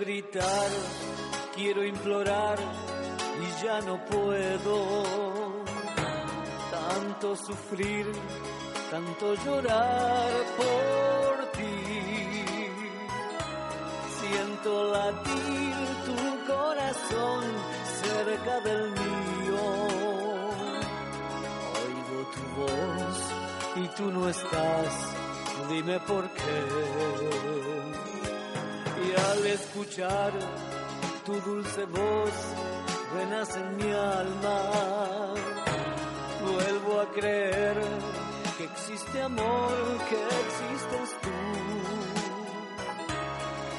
Quiero 0.00 0.12
gritar, 0.12 0.70
quiero 1.54 1.84
implorar 1.84 2.58
y 2.58 3.62
ya 3.62 3.80
no 3.82 4.02
puedo. 4.06 5.62
Tanto 6.70 7.36
sufrir, 7.36 8.06
tanto 8.90 9.34
llorar 9.44 10.30
por 10.56 11.52
ti. 11.52 12.44
Siento 14.20 14.90
latir 14.90 15.74
tu 16.06 16.50
corazón 16.50 17.44
cerca 18.02 18.60
del 18.60 18.90
mío. 18.92 19.60
Oigo 21.76 22.18
tu 22.34 22.42
voz 22.58 23.18
y 23.76 23.88
tú 23.96 24.10
no 24.10 24.28
estás. 24.30 25.14
Dime 25.68 26.00
por 26.00 26.26
qué. 26.30 28.09
Y 29.10 29.20
al 29.20 29.46
escuchar 29.46 30.32
tu 31.26 31.32
dulce 31.40 31.84
voz, 31.86 32.32
renace 33.12 33.58
en 33.58 33.76
mi 33.76 33.90
alma. 33.90 35.34
Vuelvo 36.44 37.00
a 37.00 37.10
creer 37.10 37.76
que 38.56 38.64
existe 38.64 39.22
amor, 39.22 39.72
que 40.08 40.20
existes 40.44 41.08
tú. 41.22 41.38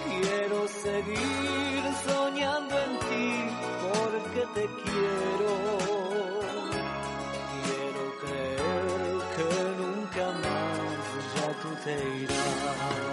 Quiero 0.09 0.67
seguir 0.67 1.81
soñando 2.05 2.75
en 2.79 2.99
ti 3.07 3.31
porque 3.93 4.41
te 4.55 4.65
quiero. 4.83 5.51
Quiero 7.63 8.03
creer 8.21 9.13
que 9.35 9.47
nunca 9.81 10.25
más 10.43 11.01
ya 11.35 11.47
tú 11.61 11.69
te 11.85 11.95
irás. 12.19 13.10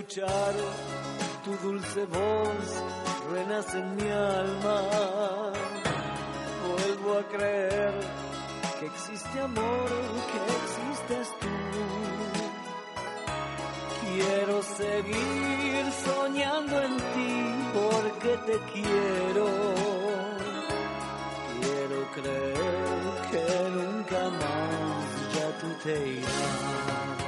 Escuchar 0.00 0.54
tu 1.44 1.68
dulce 1.68 2.04
voz 2.06 2.68
renace 3.32 3.78
en 3.78 3.96
mi 3.96 4.10
alma. 4.10 4.82
Vuelvo 6.68 7.18
a 7.18 7.22
creer 7.28 7.94
que 8.78 8.86
existe 8.86 9.40
amor, 9.40 9.88
que 10.30 10.38
existes 10.60 11.28
tú. 11.40 11.56
Quiero 14.00 14.62
seguir 14.62 15.84
soñando 16.04 16.82
en 16.82 16.96
ti 16.96 17.34
porque 17.74 18.36
te 18.46 18.58
quiero. 18.72 19.46
Quiero 21.60 21.98
creer 22.14 23.00
que 23.30 23.44
nunca 23.70 24.22
más 24.40 25.34
ya 25.34 25.58
tú 25.60 25.68
te 25.84 26.08
irás. 26.08 27.19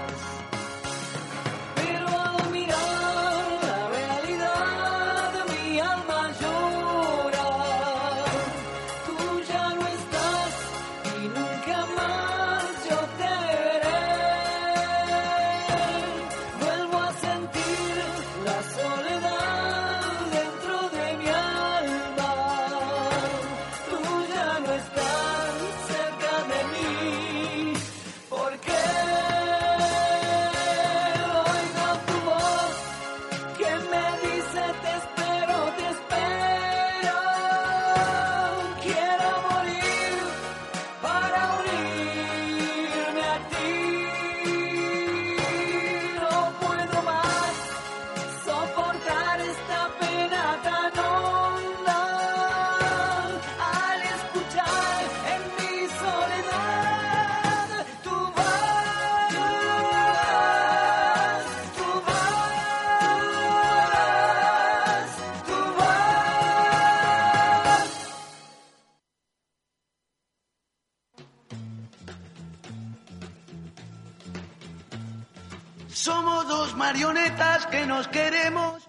Que 77.66 77.86
nos 77.86 78.08
queremos. 78.08 78.88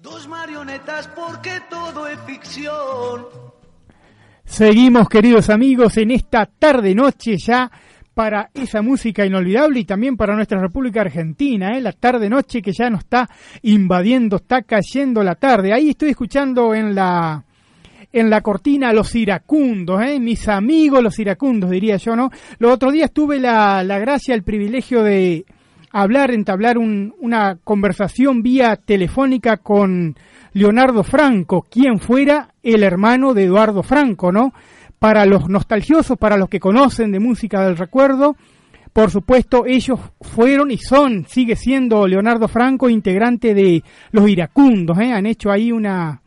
Dos 0.00 0.26
marionetas 0.28 1.08
porque 1.08 1.60
todo 1.70 2.08
es 2.08 2.18
ficción. 2.26 3.26
Seguimos, 4.44 5.08
queridos 5.08 5.48
amigos, 5.48 5.96
en 5.96 6.10
esta 6.10 6.46
tarde-noche 6.46 7.36
ya 7.38 7.70
para 8.12 8.50
esa 8.52 8.82
música 8.82 9.24
inolvidable 9.24 9.80
y 9.80 9.84
también 9.84 10.16
para 10.16 10.34
nuestra 10.34 10.60
República 10.60 11.00
Argentina, 11.00 11.76
¿eh? 11.76 11.80
la 11.80 11.92
tarde-noche 11.92 12.60
que 12.60 12.72
ya 12.72 12.90
nos 12.90 13.00
está 13.00 13.28
invadiendo, 13.62 14.36
está 14.36 14.62
cayendo 14.62 15.22
la 15.22 15.36
tarde. 15.36 15.72
Ahí 15.72 15.90
estoy 15.90 16.10
escuchando 16.10 16.74
en 16.74 16.94
la 16.94 17.44
en 18.12 18.28
la 18.28 18.42
cortina 18.42 18.92
los 18.92 19.14
iracundos, 19.14 20.02
¿eh? 20.02 20.20
mis 20.20 20.46
amigos 20.46 21.02
los 21.02 21.18
iracundos, 21.18 21.70
diría 21.70 21.96
yo, 21.96 22.14
¿no? 22.14 22.30
Los 22.58 22.72
otros 22.72 22.92
días 22.92 23.10
tuve 23.10 23.38
la, 23.38 23.82
la 23.82 23.98
gracia, 23.98 24.34
el 24.34 24.42
privilegio 24.42 25.02
de 25.02 25.46
hablar, 25.92 26.30
entablar 26.30 26.78
un- 26.78 27.14
una 27.20 27.58
conversación 27.62 28.42
vía 28.42 28.76
telefónica 28.76 29.58
con 29.58 30.16
Leonardo 30.54 31.02
Franco, 31.04 31.66
quien 31.70 31.98
fuera 31.98 32.48
el 32.62 32.82
hermano 32.82 33.34
de 33.34 33.44
Eduardo 33.44 33.82
Franco, 33.82 34.32
¿no? 34.32 34.52
Para 34.98 35.26
los 35.26 35.48
nostalgiosos, 35.48 36.16
para 36.18 36.36
los 36.36 36.48
que 36.48 36.60
conocen 36.60 37.10
de 37.12 37.20
música 37.20 37.62
del 37.64 37.76
recuerdo, 37.76 38.36
por 38.92 39.10
supuesto, 39.10 39.64
ellos 39.66 39.98
fueron 40.20 40.70
y 40.70 40.76
son, 40.76 41.24
sigue 41.26 41.56
siendo 41.56 42.06
Leonardo 42.06 42.46
Franco, 42.46 42.90
integrante 42.90 43.54
de 43.54 43.82
los 44.10 44.28
iracundos, 44.28 44.98
¿eh? 44.98 45.12
Han 45.12 45.24
hecho 45.24 45.50
ahí 45.50 45.72
una, 45.72 46.20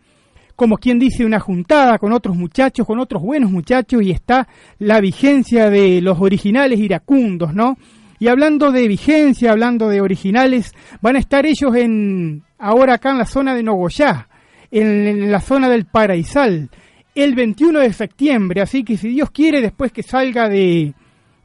como 0.56 0.78
quien 0.78 0.98
dice, 0.98 1.24
una 1.26 1.40
juntada 1.40 2.00
con 2.00 2.12
otros 2.12 2.36
muchachos, 2.36 2.88
con 2.88 3.00
otros 3.00 3.22
buenos 3.22 3.52
muchachos, 3.52 4.02
y 4.02 4.10
está 4.10 4.48
la 4.80 5.00
vigencia 5.00 5.70
de 5.70 6.02
los 6.02 6.20
originales 6.20 6.80
iracundos, 6.80 7.54
¿no? 7.54 7.78
Y 8.20 8.28
hablando 8.28 8.72
de 8.72 8.88
vigencia, 8.88 9.52
hablando 9.52 9.90
de 9.90 10.02
originales, 10.02 10.74
van 11.02 11.16
a 11.16 11.20
estar 11.20 11.46
ellos 11.46 11.76
en 11.76 12.44
ahora 12.58 12.96
acá 12.96 13.12
en 13.12 13.18
la 13.18 13.26
zona 13.26 13.54
de 13.54 13.64
Nogoyá, 13.64 14.28
en, 14.72 15.32
la 15.32 15.42
zona 15.42 15.70
del 15.70 15.86
Paraisal, 15.86 16.70
el 17.14 17.36
21 17.36 17.80
de 17.80 17.94
septiembre, 17.94 18.62
así 18.62 18.84
que 18.84 18.98
si 18.98 19.10
Dios 19.10 19.32
quiere, 19.32 19.62
después 19.62 19.92
que 19.92 20.04
salga 20.04 20.50
de, 20.50 20.94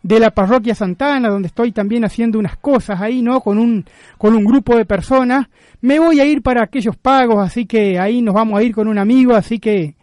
de 0.03 0.21
la 0.21 0.31
parroquia 0.31 0.75
Santana, 0.75 1.29
donde 1.29 1.49
estoy 1.49 1.73
también 1.73 2.05
haciendo 2.05 2.39
unas 2.39 2.57
cosas 2.57 3.01
ahí, 3.01 3.23
¿no? 3.23 3.41
Con 3.41 3.59
un, 3.59 3.85
con 4.19 4.35
un 4.35 4.45
grupo 4.45 4.77
de 4.77 4.85
personas, 4.85 5.47
me 5.81 5.99
voy 5.99 6.21
a 6.21 6.25
ir 6.25 6.43
para 6.43 6.65
aquellos 6.65 6.97
pagos, 6.97 7.45
así 7.45 7.67
que 7.67 7.99
ahí 7.99 8.23
nos 8.23 8.35
vamos 8.35 8.59
a 8.59 8.63
ir 8.63 8.75
con 8.75 8.89
un 8.89 8.99
amigo, 8.99 9.35
así 9.35 9.59
que 9.59 9.95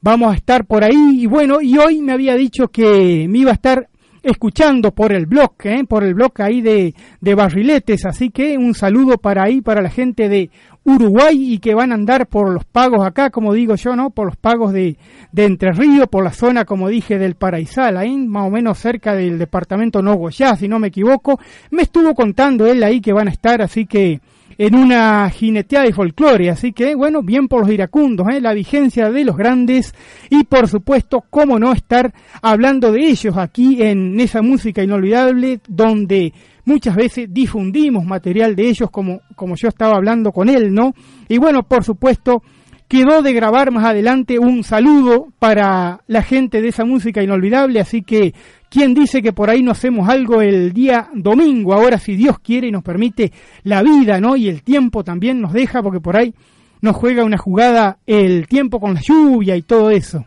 vamos 0.00 0.32
a 0.32 0.36
estar 0.36 0.64
por 0.64 0.84
ahí. 0.84 1.22
Y 1.22 1.26
bueno, 1.26 1.60
y 1.60 1.76
hoy 1.78 2.00
me 2.00 2.12
había 2.12 2.34
dicho 2.34 2.68
que 2.68 3.26
me 3.28 3.38
iba 3.38 3.50
a 3.50 3.54
estar 3.54 3.89
escuchando 4.22 4.92
por 4.92 5.12
el 5.12 5.26
blog, 5.26 5.52
¿eh? 5.64 5.84
por 5.88 6.04
el 6.04 6.14
blog 6.14 6.32
ahí 6.42 6.60
de, 6.60 6.94
de 7.20 7.34
Barriletes, 7.34 8.06
así 8.06 8.30
que 8.30 8.58
un 8.58 8.74
saludo 8.74 9.18
para 9.18 9.44
ahí, 9.44 9.60
para 9.60 9.82
la 9.82 9.90
gente 9.90 10.28
de 10.28 10.50
Uruguay 10.84 11.54
y 11.54 11.58
que 11.58 11.74
van 11.74 11.92
a 11.92 11.94
andar 11.94 12.26
por 12.26 12.50
los 12.50 12.64
pagos 12.64 13.06
acá, 13.06 13.30
como 13.30 13.52
digo 13.52 13.74
yo, 13.74 13.94
¿no? 13.96 14.10
Por 14.10 14.26
los 14.26 14.36
pagos 14.36 14.72
de, 14.72 14.96
de 15.32 15.44
Entre 15.44 15.72
Ríos, 15.72 16.08
por 16.08 16.24
la 16.24 16.32
zona, 16.32 16.64
como 16.64 16.88
dije, 16.88 17.18
del 17.18 17.34
Paraisal, 17.34 17.96
ahí 17.96 18.16
más 18.16 18.46
o 18.46 18.50
menos 18.50 18.78
cerca 18.78 19.14
del 19.14 19.38
departamento 19.38 20.00
Nogoyá, 20.02 20.56
si 20.56 20.68
no 20.68 20.78
me 20.78 20.88
equivoco. 20.88 21.38
Me 21.70 21.82
estuvo 21.82 22.14
contando 22.14 22.66
él 22.66 22.82
ahí 22.82 23.00
que 23.00 23.12
van 23.12 23.28
a 23.28 23.32
estar, 23.32 23.60
así 23.60 23.86
que 23.86 24.20
en 24.60 24.74
una 24.74 25.30
jineteada 25.30 25.86
de 25.86 25.94
folclore, 25.94 26.50
así 26.50 26.74
que 26.74 26.94
bueno, 26.94 27.22
bien 27.22 27.48
por 27.48 27.62
los 27.62 27.70
iracundos, 27.70 28.26
¿eh? 28.30 28.42
la 28.42 28.52
vigencia 28.52 29.10
de 29.10 29.24
los 29.24 29.34
grandes 29.34 29.94
y 30.28 30.44
por 30.44 30.68
supuesto, 30.68 31.24
cómo 31.30 31.58
no 31.58 31.72
estar 31.72 32.12
hablando 32.42 32.92
de 32.92 33.08
ellos 33.08 33.38
aquí 33.38 33.80
en 33.80 34.20
esa 34.20 34.42
música 34.42 34.82
inolvidable 34.82 35.60
donde 35.66 36.34
muchas 36.66 36.94
veces 36.94 37.32
difundimos 37.32 38.04
material 38.04 38.54
de 38.54 38.68
ellos 38.68 38.90
como, 38.90 39.22
como 39.34 39.54
yo 39.56 39.68
estaba 39.68 39.96
hablando 39.96 40.30
con 40.30 40.50
él, 40.50 40.74
¿no? 40.74 40.92
Y 41.26 41.38
bueno, 41.38 41.62
por 41.62 41.82
supuesto, 41.82 42.42
quedó 42.90 43.22
de 43.22 43.32
grabar 43.32 43.70
más 43.70 43.84
adelante 43.84 44.40
un 44.40 44.64
saludo 44.64 45.28
para 45.38 46.00
la 46.08 46.22
gente 46.22 46.60
de 46.60 46.70
esa 46.70 46.84
música 46.84 47.22
inolvidable, 47.22 47.78
así 47.78 48.02
que 48.02 48.34
¿quién 48.68 48.94
dice 48.94 49.22
que 49.22 49.32
por 49.32 49.48
ahí 49.48 49.62
no 49.62 49.70
hacemos 49.70 50.08
algo 50.08 50.42
el 50.42 50.72
día 50.72 51.08
domingo? 51.14 51.72
Ahora 51.72 51.98
si 51.98 52.16
Dios 52.16 52.40
quiere 52.40 52.66
y 52.66 52.72
nos 52.72 52.82
permite 52.82 53.30
la 53.62 53.84
vida, 53.84 54.20
¿no? 54.20 54.34
Y 54.34 54.48
el 54.48 54.64
tiempo 54.64 55.04
también 55.04 55.40
nos 55.40 55.52
deja 55.52 55.84
porque 55.84 56.00
por 56.00 56.16
ahí 56.16 56.34
nos 56.80 56.96
juega 56.96 57.22
una 57.22 57.38
jugada 57.38 57.98
el 58.08 58.48
tiempo 58.48 58.80
con 58.80 58.94
la 58.94 59.00
lluvia 59.00 59.54
y 59.54 59.62
todo 59.62 59.92
eso. 59.92 60.26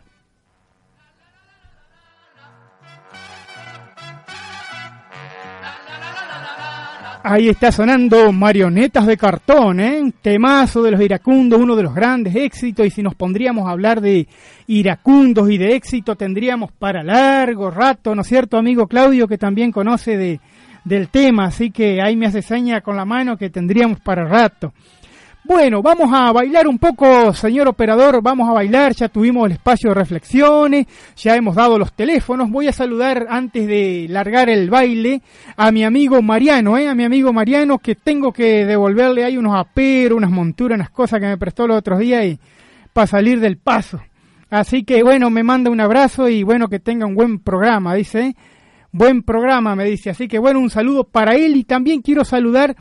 Ahí 7.26 7.48
está 7.48 7.72
sonando 7.72 8.30
Marionetas 8.32 9.06
de 9.06 9.16
Cartón, 9.16 9.80
¿eh? 9.80 10.12
Temazo 10.20 10.82
de 10.82 10.90
los 10.90 11.00
iracundos, 11.00 11.58
uno 11.58 11.74
de 11.74 11.82
los 11.82 11.94
grandes 11.94 12.36
éxitos. 12.36 12.86
Y 12.86 12.90
si 12.90 13.02
nos 13.02 13.14
pondríamos 13.14 13.66
a 13.66 13.70
hablar 13.70 14.02
de 14.02 14.28
iracundos 14.66 15.50
y 15.50 15.56
de 15.56 15.74
éxito, 15.74 16.16
tendríamos 16.16 16.70
para 16.72 17.02
largo 17.02 17.70
rato, 17.70 18.14
¿no 18.14 18.20
es 18.20 18.28
cierto, 18.28 18.58
amigo 18.58 18.86
Claudio, 18.86 19.26
que 19.26 19.38
también 19.38 19.72
conoce 19.72 20.18
de, 20.18 20.40
del 20.84 21.08
tema? 21.08 21.46
Así 21.46 21.70
que 21.70 22.02
ahí 22.02 22.14
me 22.14 22.26
hace 22.26 22.42
seña 22.42 22.82
con 22.82 22.94
la 22.94 23.06
mano 23.06 23.38
que 23.38 23.48
tendríamos 23.48 24.00
para 24.00 24.28
rato. 24.28 24.74
Bueno, 25.46 25.82
vamos 25.82 26.10
a 26.10 26.32
bailar 26.32 26.66
un 26.66 26.78
poco, 26.78 27.34
señor 27.34 27.68
operador, 27.68 28.22
vamos 28.22 28.48
a 28.48 28.54
bailar, 28.54 28.94
ya 28.94 29.10
tuvimos 29.10 29.44
el 29.44 29.52
espacio 29.52 29.90
de 29.90 29.94
reflexiones, 29.94 30.86
ya 31.16 31.36
hemos 31.36 31.54
dado 31.54 31.78
los 31.78 31.92
teléfonos, 31.92 32.50
voy 32.50 32.68
a 32.68 32.72
saludar 32.72 33.26
antes 33.28 33.66
de 33.66 34.06
largar 34.08 34.48
el 34.48 34.70
baile 34.70 35.20
a 35.54 35.70
mi 35.70 35.84
amigo 35.84 36.22
Mariano, 36.22 36.78
¿eh? 36.78 36.88
a 36.88 36.94
mi 36.94 37.04
amigo 37.04 37.30
Mariano 37.34 37.78
que 37.78 37.94
tengo 37.94 38.32
que 38.32 38.64
devolverle 38.64 39.22
ahí 39.22 39.36
unos 39.36 39.54
aperos, 39.54 40.16
unas 40.16 40.30
monturas, 40.30 40.76
unas 40.76 40.88
cosas 40.88 41.20
que 41.20 41.26
me 41.26 41.36
prestó 41.36 41.66
los 41.66 41.76
otros 41.76 41.98
días 41.98 42.24
y 42.24 42.38
para 42.94 43.06
salir 43.06 43.38
del 43.38 43.58
paso. 43.58 44.00
Así 44.48 44.82
que 44.84 45.02
bueno, 45.02 45.28
me 45.28 45.42
manda 45.42 45.70
un 45.70 45.80
abrazo 45.80 46.26
y 46.26 46.42
bueno, 46.42 46.68
que 46.68 46.80
tenga 46.80 47.04
un 47.04 47.16
buen 47.16 47.38
programa, 47.38 47.94
dice. 47.94 48.28
¿eh? 48.28 48.36
Buen 48.92 49.22
programa, 49.22 49.76
me 49.76 49.84
dice. 49.84 50.08
Así 50.08 50.26
que 50.26 50.38
bueno, 50.38 50.60
un 50.60 50.70
saludo 50.70 51.04
para 51.04 51.34
él 51.34 51.56
y 51.56 51.64
también 51.64 52.00
quiero 52.00 52.24
saludar 52.24 52.76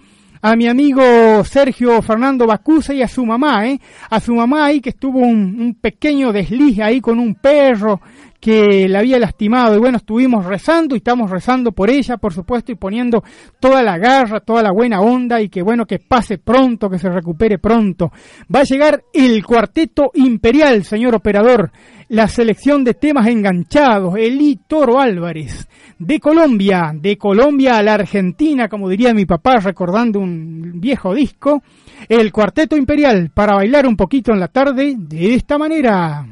a 0.45 0.57
mi 0.57 0.67
amigo 0.67 1.01
Sergio 1.45 2.01
Fernando 2.01 2.45
Bacusa 2.45 2.93
y 2.93 3.01
a 3.01 3.07
su 3.07 3.25
mamá, 3.25 3.65
¿eh? 3.65 3.79
A 4.09 4.19
su 4.19 4.35
mamá 4.35 4.65
ahí 4.65 4.81
que 4.81 4.89
estuvo 4.89 5.19
un, 5.19 5.57
un 5.57 5.73
pequeño 5.75 6.33
desliz 6.33 6.79
ahí 6.79 6.99
con 6.99 7.17
un 7.17 7.35
perro 7.35 8.01
que 8.43 8.89
la 8.89 8.99
había 8.99 9.19
lastimado. 9.19 9.77
Y 9.77 9.79
bueno, 9.79 9.99
estuvimos 9.99 10.45
rezando 10.45 10.95
y 10.95 10.97
estamos 10.97 11.31
rezando 11.31 11.71
por 11.71 11.89
ella, 11.89 12.17
por 12.17 12.33
supuesto, 12.33 12.73
y 12.73 12.75
poniendo 12.75 13.23
toda 13.61 13.81
la 13.81 13.97
garra, 13.97 14.41
toda 14.41 14.61
la 14.61 14.73
buena 14.73 14.99
onda 14.99 15.39
y 15.39 15.47
que 15.47 15.61
bueno, 15.61 15.85
que 15.85 15.99
pase 15.99 16.39
pronto, 16.39 16.89
que 16.89 16.99
se 16.99 17.07
recupere 17.07 17.57
pronto. 17.57 18.11
Va 18.53 18.59
a 18.59 18.65
llegar 18.65 19.01
el 19.13 19.45
cuarteto 19.45 20.11
imperial, 20.15 20.83
señor 20.83 21.15
operador. 21.15 21.71
La 22.09 22.27
selección 22.27 22.83
de 22.83 22.95
temas 22.95 23.27
enganchados, 23.27 24.15
Eli 24.17 24.59
Toro 24.67 24.99
Álvarez. 24.99 25.69
De 25.97 26.19
Colombia, 26.19 26.91
de 26.93 27.17
Colombia 27.17 27.77
a 27.77 27.81
la 27.81 27.93
Argentina, 27.93 28.67
como 28.67 28.89
diría 28.89 29.13
mi 29.13 29.25
papá 29.25 29.55
recordando 29.61 30.19
un 30.19 30.81
viejo 30.81 31.15
disco. 31.15 31.63
El 32.09 32.33
cuarteto 32.33 32.75
imperial 32.75 33.31
para 33.33 33.55
bailar 33.55 33.87
un 33.87 33.95
poquito 33.95 34.33
en 34.33 34.41
la 34.41 34.49
tarde 34.49 34.95
de 34.97 35.33
esta 35.33 35.57
manera. 35.57 36.25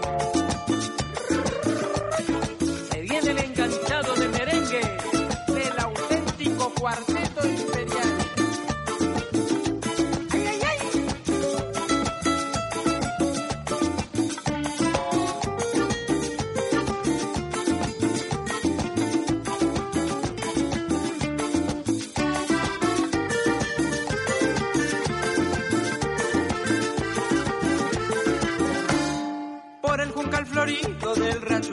Se 0.00 0.37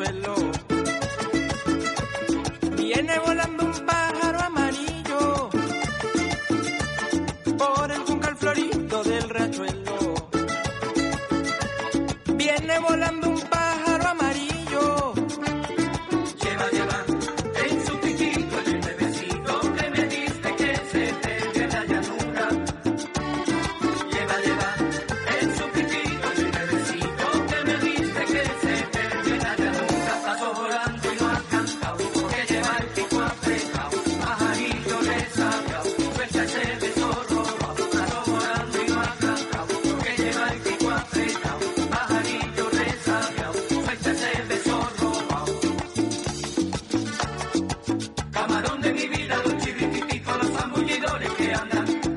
del 0.05 0.54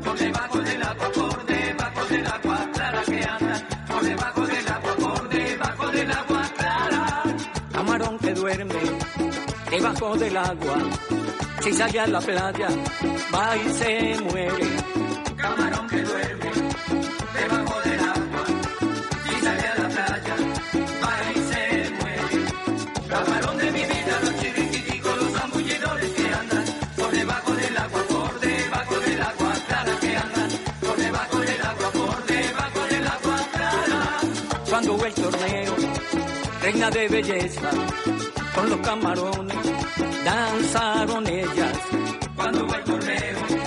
por 0.04 0.18
debajo 0.18 0.58
del 0.60 0.82
agua, 0.82 1.12
por 1.12 1.46
debajo 1.46 2.04
del 2.06 2.26
agua 2.26 2.70
clara 2.72 3.02
que 3.02 3.24
andan 3.24 3.68
por 3.88 4.02
debajo 4.02 4.46
del 4.46 4.68
agua, 4.68 4.96
por 4.96 5.28
debajo 5.28 5.86
del 5.88 6.10
agua 6.10 6.42
clara. 6.56 7.22
Camarón 7.72 8.18
que 8.18 8.34
duerme 8.34 8.74
debajo 9.70 10.16
del 10.16 10.36
agua, 10.36 10.76
si 11.62 11.72
sale 11.72 12.00
a 12.00 12.06
la 12.06 12.20
playa, 12.20 12.68
va 13.34 13.56
y 13.56 13.68
se 13.70 14.20
muere. 14.22 14.97
De 36.78 37.08
belleza, 37.08 37.70
con 38.54 38.70
los 38.70 38.78
camarones 38.80 39.56
danzaron 40.24 41.26
ellas. 41.26 41.78
Cuando 42.36 42.64
hubo 42.64 42.74
el 42.76 42.84
torneo, 42.84 43.57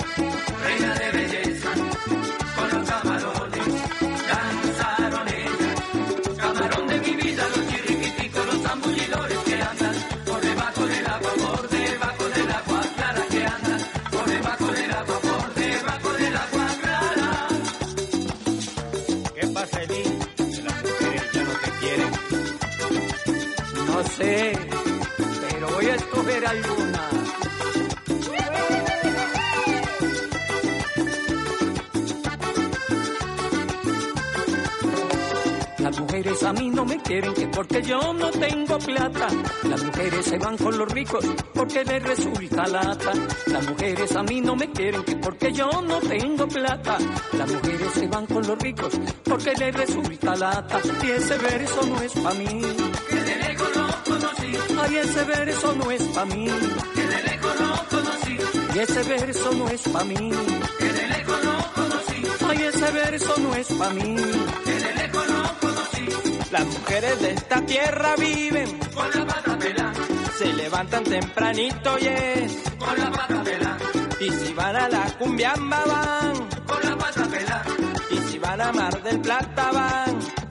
Las 26.42 26.56
mujeres 36.00 36.42
a 36.42 36.52
mí 36.52 36.68
no 36.70 36.84
me 36.84 37.00
quieren 37.00 37.32
que 37.34 37.46
porque 37.46 37.80
yo 37.82 38.12
no 38.14 38.30
tengo 38.32 38.76
plata. 38.78 39.28
Las 39.68 39.84
mujeres 39.84 40.24
se 40.24 40.38
van 40.38 40.58
con 40.58 40.78
los 40.78 40.92
ricos 40.92 41.24
porque 41.54 41.84
les 41.84 42.02
resulta 42.02 42.66
lata. 42.66 43.12
Las 43.46 43.68
mujeres 43.68 44.16
a 44.16 44.24
mí 44.24 44.40
no 44.40 44.56
me 44.56 44.68
quieren 44.72 45.04
que 45.04 45.14
porque 45.16 45.52
yo 45.52 45.70
no 45.82 46.00
tengo 46.00 46.48
plata. 46.48 46.98
Las 47.34 47.52
mujeres 47.52 47.92
se 47.92 48.08
van 48.08 48.26
con 48.26 48.44
los 48.44 48.58
ricos 48.58 48.98
porque 49.22 49.54
les 49.54 49.76
resulta 49.76 50.34
lata. 50.34 50.80
Y 51.04 51.10
ese 51.10 51.38
verso 51.38 51.86
no 51.86 52.02
es 52.02 52.12
pa' 52.14 52.34
mí. 52.34 52.81
Ay, 54.82 54.96
ese 54.96 55.24
verso 55.24 55.74
no 55.76 55.90
es 55.90 56.02
pa' 56.02 56.24
mí. 56.24 56.46
Que 56.94 57.06
de 57.06 57.22
lejos 57.22 57.60
lo 57.60 57.88
conocí. 57.88 58.38
Y 58.74 58.78
ese 58.80 59.02
verso 59.04 59.52
no 59.52 59.68
es 59.68 59.82
pa' 59.82 60.04
mí. 60.04 60.30
Que 60.78 60.92
de 60.92 61.08
lejos 61.08 61.44
lo 61.44 61.72
conocí. 61.74 62.22
Ay, 62.48 62.62
ese 62.62 62.90
verso 62.90 63.34
no 63.38 63.54
es 63.54 63.66
pa' 63.68 63.90
mí. 63.90 64.16
Que 64.64 64.74
de 64.74 64.94
lejos 64.94 65.28
lo 65.28 65.42
conocí. 65.60 66.50
Las 66.50 66.66
mujeres 66.66 67.20
de 67.20 67.30
esta 67.30 67.60
tierra 67.64 68.16
viven 68.16 68.78
con 68.94 69.10
la 69.10 69.26
pata 69.26 69.58
pelada. 69.58 69.92
Se 70.38 70.52
levantan 70.52 71.04
tempranito 71.04 71.98
y 72.00 72.06
es 72.06 72.52
con 72.78 72.98
la 72.98 73.10
pata 73.12 73.42
pelada. 73.44 73.78
Y 74.20 74.30
si 74.30 74.52
van 74.52 74.76
a 74.76 74.88
la 74.88 75.04
cumbiamba 75.18 75.84
van 75.86 76.48
con 76.66 76.90
la 76.90 76.98
pata 76.98 77.24
pelada. 77.28 77.64
Y 78.10 78.16
si 78.30 78.38
van 78.38 78.60
a 78.60 78.72
Mar 78.72 79.02
del 79.02 79.20
Plata 79.20 79.70
van 79.72 80.41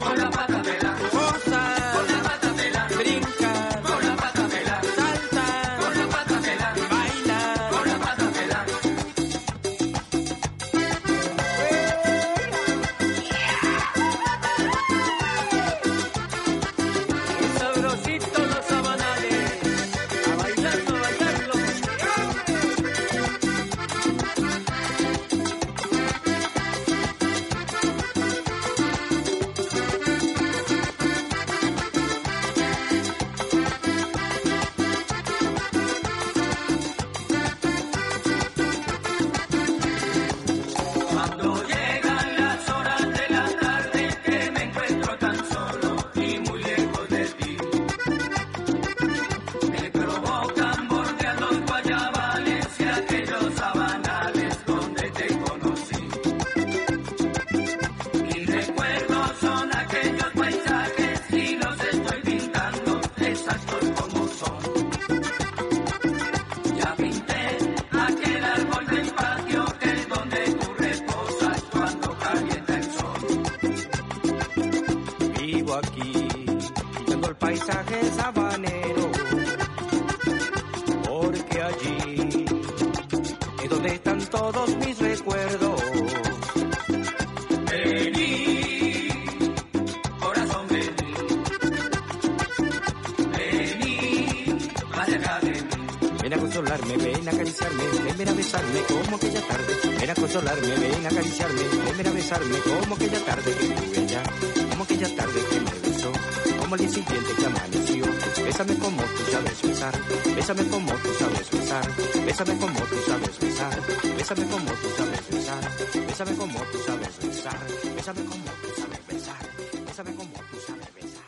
Ven 100.00 100.10
a 100.10 100.15
consolarme, 100.15 100.76
ven 100.76 101.06
a 101.06 101.10
acariciarme, 101.10 101.62
ven, 101.97 102.08
a 102.08 102.12
besarme 102.12 102.58
como 102.60 102.95
aquella 102.95 103.19
tarde 103.26 103.54
que 103.56 103.65
estuve 103.65 103.97
allá. 104.00 104.24
Como 104.69 104.84
aquella 104.84 105.15
tarde 105.15 105.39
que 105.50 105.60
me 105.60 105.89
besó, 105.89 106.12
como 106.60 106.76
el 106.76 106.82
día 106.82 106.89
siguiente 106.89 107.32
que 107.38 107.45
amaneció. 107.45 108.06
Bésame 108.43 108.76
como 108.76 109.02
tú 109.04 109.24
sabes 109.32 109.62
besar, 109.62 109.93
bésame 110.36 110.63
como 110.67 110.93
tú 110.93 111.10
sabes 111.19 111.50
besar, 111.52 111.88
bésame 112.26 112.58
como 112.58 112.80
tú 112.82 112.97
sabes 113.08 113.39
besar, 113.39 113.82
bésame 114.17 114.45
como 114.45 114.71
tú 114.71 114.89
sabes 114.97 115.30
besar, 115.30 115.63
bésame 116.08 116.36
como 116.36 116.60
tú 116.71 116.78
sabes 116.86 117.19
besar, 117.21 117.60
bésame 117.95 118.26
como 118.26 118.52
tú 118.62 118.69
sabes 118.82 119.08
besar, 119.08 119.41
bésame 119.86 120.15
como 120.15 120.34
tú 120.34 120.58
sabes 120.67 120.93
besar. 120.95 121.26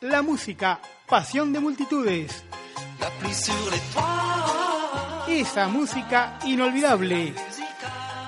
La 0.00 0.22
música, 0.22 0.80
pasión 1.08 1.52
de 1.52 1.60
multitudes. 1.60 2.45
Esa 5.28 5.68
música 5.68 6.38
inolvidable. 6.44 7.34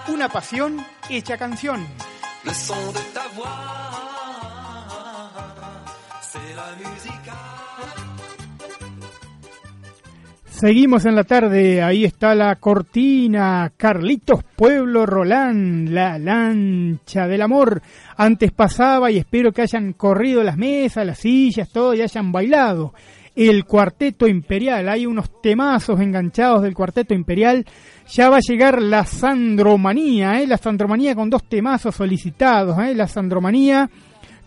Una 0.08 0.28
pasión 0.28 0.84
hecha 1.08 1.36
canción. 1.36 1.86
Seguimos 10.48 11.04
en 11.06 11.14
la 11.14 11.22
tarde, 11.22 11.82
ahí 11.82 12.04
está 12.04 12.34
la 12.34 12.56
cortina, 12.56 13.72
Carlitos 13.76 14.42
Pueblo 14.56 15.06
Rolán, 15.06 15.94
la 15.94 16.18
lancha 16.18 17.28
del 17.28 17.42
amor. 17.42 17.80
Antes 18.16 18.50
pasaba 18.50 19.10
y 19.10 19.18
espero 19.18 19.52
que 19.52 19.62
hayan 19.62 19.92
corrido 19.92 20.42
las 20.42 20.56
mesas, 20.56 21.06
las 21.06 21.18
sillas, 21.18 21.68
todo 21.68 21.94
y 21.94 22.02
hayan 22.02 22.32
bailado. 22.32 22.92
El 23.38 23.66
cuarteto 23.66 24.26
imperial, 24.26 24.88
hay 24.88 25.06
unos 25.06 25.40
temazos 25.40 26.00
enganchados 26.00 26.60
del 26.60 26.74
cuarteto 26.74 27.14
imperial. 27.14 27.64
Ya 28.08 28.30
va 28.30 28.38
a 28.38 28.40
llegar 28.40 28.82
la 28.82 29.04
Sandromanía, 29.04 30.42
¿eh? 30.42 30.46
la 30.48 30.56
Sandromanía 30.56 31.14
con 31.14 31.30
dos 31.30 31.48
temazos 31.48 31.94
solicitados, 31.94 32.76
¿eh? 32.80 32.96
la 32.96 33.06
Sandromanía 33.06 33.88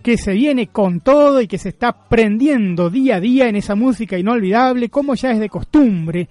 que 0.04 0.18
se 0.18 0.34
viene 0.34 0.68
con 0.68 1.00
todo 1.00 1.40
y 1.40 1.48
que 1.48 1.58
se 1.58 1.70
está 1.70 1.94
prendiendo 2.10 2.90
día 2.90 3.16
a 3.16 3.20
día 3.22 3.48
en 3.48 3.56
esa 3.56 3.76
música 3.76 4.18
inolvidable, 4.18 4.90
como 4.90 5.16
ya 5.16 5.32
es 5.32 5.40
de 5.40 5.48
costumbre. 5.48 6.28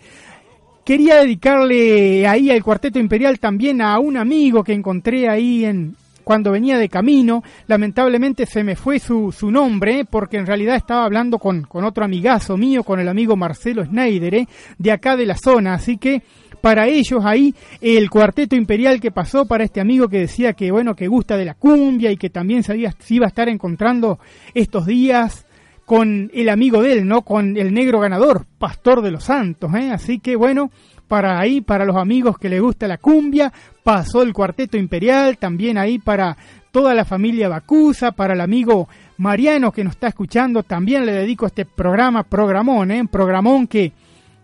Quería 0.84 1.16
dedicarle 1.16 2.26
ahí 2.26 2.50
al 2.50 2.62
Cuarteto 2.62 2.98
Imperial 2.98 3.38
también 3.38 3.80
a 3.80 3.98
un 3.98 4.18
amigo 4.18 4.62
que 4.62 4.74
encontré 4.74 5.30
ahí 5.30 5.64
en 5.64 5.96
cuando 6.24 6.52
venía 6.52 6.78
de 6.78 6.88
camino. 6.88 7.42
Lamentablemente 7.66 8.46
se 8.46 8.62
me 8.64 8.76
fue 8.76 8.98
su, 8.98 9.32
su 9.32 9.50
nombre, 9.50 10.00
¿eh? 10.00 10.04
porque 10.08 10.36
en 10.36 10.46
realidad 10.46 10.76
estaba 10.76 11.04
hablando 11.04 11.38
con, 11.38 11.62
con 11.62 11.84
otro 11.84 12.04
amigazo 12.04 12.56
mío, 12.56 12.82
con 12.84 13.00
el 13.00 13.08
amigo 13.08 13.36
Marcelo 13.36 13.84
Schneider, 13.84 14.34
¿eh? 14.34 14.48
de 14.78 14.92
acá 14.92 15.16
de 15.16 15.26
la 15.26 15.36
zona. 15.36 15.74
Así 15.74 15.96
que 15.96 16.22
para 16.60 16.86
ellos 16.88 17.24
ahí 17.24 17.54
el 17.80 18.10
cuarteto 18.10 18.54
imperial 18.54 19.00
que 19.00 19.10
pasó 19.10 19.46
para 19.46 19.64
este 19.64 19.80
amigo 19.80 20.08
que 20.08 20.18
decía 20.18 20.52
que 20.52 20.70
bueno 20.70 20.94
que 20.94 21.08
gusta 21.08 21.38
de 21.38 21.46
la 21.46 21.54
cumbia 21.54 22.12
y 22.12 22.18
que 22.18 22.28
también 22.28 22.62
se, 22.62 22.72
había- 22.72 22.94
se 22.98 23.14
iba 23.14 23.24
a 23.24 23.28
estar 23.28 23.48
encontrando 23.48 24.18
estos 24.52 24.84
días 24.84 25.46
con 25.86 26.30
el 26.34 26.48
amigo 26.50 26.82
de 26.82 26.92
él, 26.92 27.08
¿no? 27.08 27.22
Con 27.22 27.56
el 27.56 27.72
negro 27.74 27.98
ganador, 27.98 28.46
Pastor 28.58 29.00
de 29.02 29.10
los 29.10 29.24
Santos, 29.24 29.74
¿eh? 29.74 29.90
Así 29.90 30.18
que 30.20 30.36
bueno, 30.36 30.70
para 31.10 31.40
ahí, 31.40 31.60
para 31.60 31.84
los 31.84 31.96
amigos 31.96 32.38
que 32.38 32.48
les 32.48 32.62
gusta 32.62 32.86
la 32.86 32.96
cumbia, 32.96 33.52
pasó 33.82 34.22
el 34.22 34.32
cuarteto 34.32 34.76
imperial, 34.76 35.38
también 35.38 35.76
ahí 35.76 35.98
para 35.98 36.36
toda 36.70 36.94
la 36.94 37.04
familia 37.04 37.48
Bacusa, 37.48 38.12
para 38.12 38.34
el 38.34 38.40
amigo 38.40 38.88
Mariano 39.18 39.72
que 39.72 39.82
nos 39.82 39.94
está 39.94 40.06
escuchando, 40.06 40.62
también 40.62 41.04
le 41.04 41.12
dedico 41.12 41.46
este 41.46 41.64
programa, 41.64 42.22
programón, 42.22 42.92
¿eh? 42.92 43.08
Programón 43.10 43.66
que, 43.66 43.90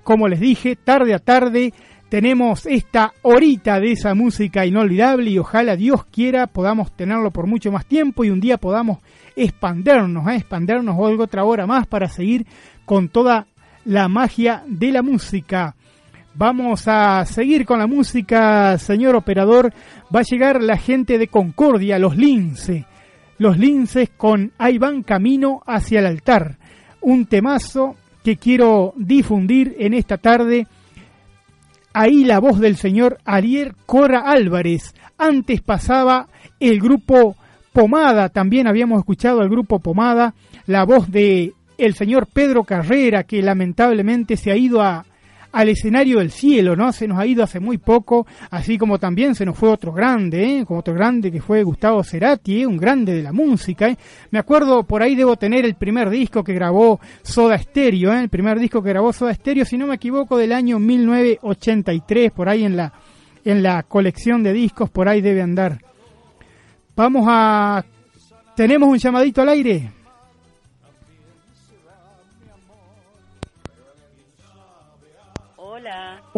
como 0.03 0.27
les 0.27 0.41
dije, 0.41 0.75
tarde 0.75 1.15
a 1.15 1.21
tarde 1.21 1.73
tenemos 2.09 2.67
esta 2.67 3.13
horita 3.23 3.79
de 3.79 3.93
esa 3.93 4.17
música 4.17 4.67
inolvidable 4.67 5.31
y 5.31 5.39
ojalá 5.39 5.77
Dios 5.77 6.05
quiera 6.07 6.49
podamos 6.49 6.91
tenerlo 6.97 7.31
por 7.31 7.47
mucho 7.47 7.71
más 7.71 7.87
tiempo 7.87 8.25
y 8.25 8.31
un 8.31 8.41
día 8.41 8.59
podamos 8.59 8.99
expandernos, 9.37 10.27
¿eh? 10.27 10.35
expandernos 10.35 10.97
algo 10.99 11.23
otra 11.23 11.45
hora 11.45 11.65
más 11.65 11.87
para 11.87 12.09
seguir 12.09 12.45
con 12.85 13.09
toda 13.09 13.47
la 13.85 14.09
magia 14.09 14.65
de 14.67 14.91
la 14.91 15.03
música. 15.03 15.77
Vamos 16.39 16.87
a 16.87 17.25
seguir 17.25 17.65
con 17.65 17.79
la 17.79 17.87
música, 17.87 18.77
señor 18.77 19.17
operador. 19.17 19.73
Va 20.15 20.21
a 20.21 20.23
llegar 20.23 20.63
la 20.63 20.77
gente 20.77 21.17
de 21.17 21.29
Concordia, 21.29 21.99
los 21.99 22.15
Lince. 22.15 22.85
los 23.39 23.57
linces 23.57 24.11
con 24.15 24.53
Ahí 24.59 24.77
van 24.77 25.03
camino 25.03 25.63
hacia 25.67 26.01
el 26.01 26.07
altar. 26.07 26.59
Un 27.01 27.25
temazo 27.25 27.97
que 28.23 28.37
quiero 28.37 28.93
difundir 28.97 29.77
en 29.79 29.95
esta 29.95 30.19
tarde. 30.19 30.67
Ahí 31.95 32.25
la 32.25 32.39
voz 32.39 32.61
del 32.61 32.77
señor 32.77 33.17
Ariel 33.25 33.73
Cora 33.87 34.31
Álvarez. 34.31 34.95
Antes 35.17 35.63
pasaba 35.63 36.29
el 36.61 36.81
grupo 36.81 37.35
Pomada, 37.73 38.29
también 38.29 38.67
habíamos 38.67 38.99
escuchado 38.99 39.41
al 39.41 39.49
grupo 39.49 39.79
Pomada, 39.79 40.35
la 40.67 40.85
voz 40.85 41.11
de 41.11 41.55
el 41.79 41.95
señor 41.95 42.27
Pedro 42.27 42.65
Carrera, 42.65 43.25
que 43.25 43.41
lamentablemente 43.41 44.37
se 44.37 44.51
ha 44.51 44.57
ido 44.57 44.83
a, 44.83 45.05
al 45.57 45.71
escenario 45.71 46.19
del 46.19 46.31
cielo, 46.31 46.77
¿no? 46.77 46.93
Se 46.93 47.09
nos 47.09 47.19
ha 47.19 47.25
ido 47.25 47.43
hace 47.43 47.61
muy 47.61 47.79
poco, 47.79 48.27
así 48.51 48.77
como 48.77 48.99
también 48.99 49.35
se 49.35 49.47
nos 49.47 49.57
fue 49.57 49.71
otro 49.71 49.91
grande, 49.91 50.59
¿eh? 50.59 50.65
Como 50.67 50.81
otro 50.81 50.93
grande 50.93 51.33
que 51.33 51.41
fue 51.41 51.63
Gustavo 51.63 52.05
Cerati, 52.05 52.61
¿eh? 52.61 52.67
un 52.67 52.77
grande 52.77 53.15
de 53.15 53.23
la 53.23 53.33
música, 53.33 53.89
¿eh? 53.89 53.97
Me 54.31 54.39
acuerdo, 54.39 54.83
por 54.83 55.03
ahí 55.03 55.15
debo 55.15 55.37
tener 55.37 55.65
el 55.65 55.75
primer 55.75 56.11
disco 56.11 56.45
que 56.45 56.53
grabó 56.53 57.01
Soda 57.23 57.57
Stereo, 57.57 58.13
¿eh? 58.13 58.21
El 58.21 58.29
primer 58.29 58.59
disco 58.59 58.83
que 58.83 58.91
grabó 58.91 59.15
Soda 59.15 59.33
Stereo, 59.33 59.65
si 59.65 59.79
no 59.79 59.87
me 59.87 59.95
equivoco, 59.95 60.37
del 60.37 60.53
año 60.53 60.79
1983, 60.79 62.33
por 62.33 62.51
ahí 62.51 62.67
en 62.67 62.77
la, 62.77 62.93
en 63.43 63.63
la 63.63 63.83
colección 63.85 64.43
de 64.43 64.53
discos, 64.53 64.91
por 64.91 65.09
ahí 65.09 65.23
debe 65.23 65.41
andar. 65.41 65.79
Vamos 66.95 67.25
a... 67.31 67.83
¿Tenemos 68.55 68.91
un 68.91 68.99
llamadito 68.99 69.41
al 69.41 69.49
aire? 69.49 69.96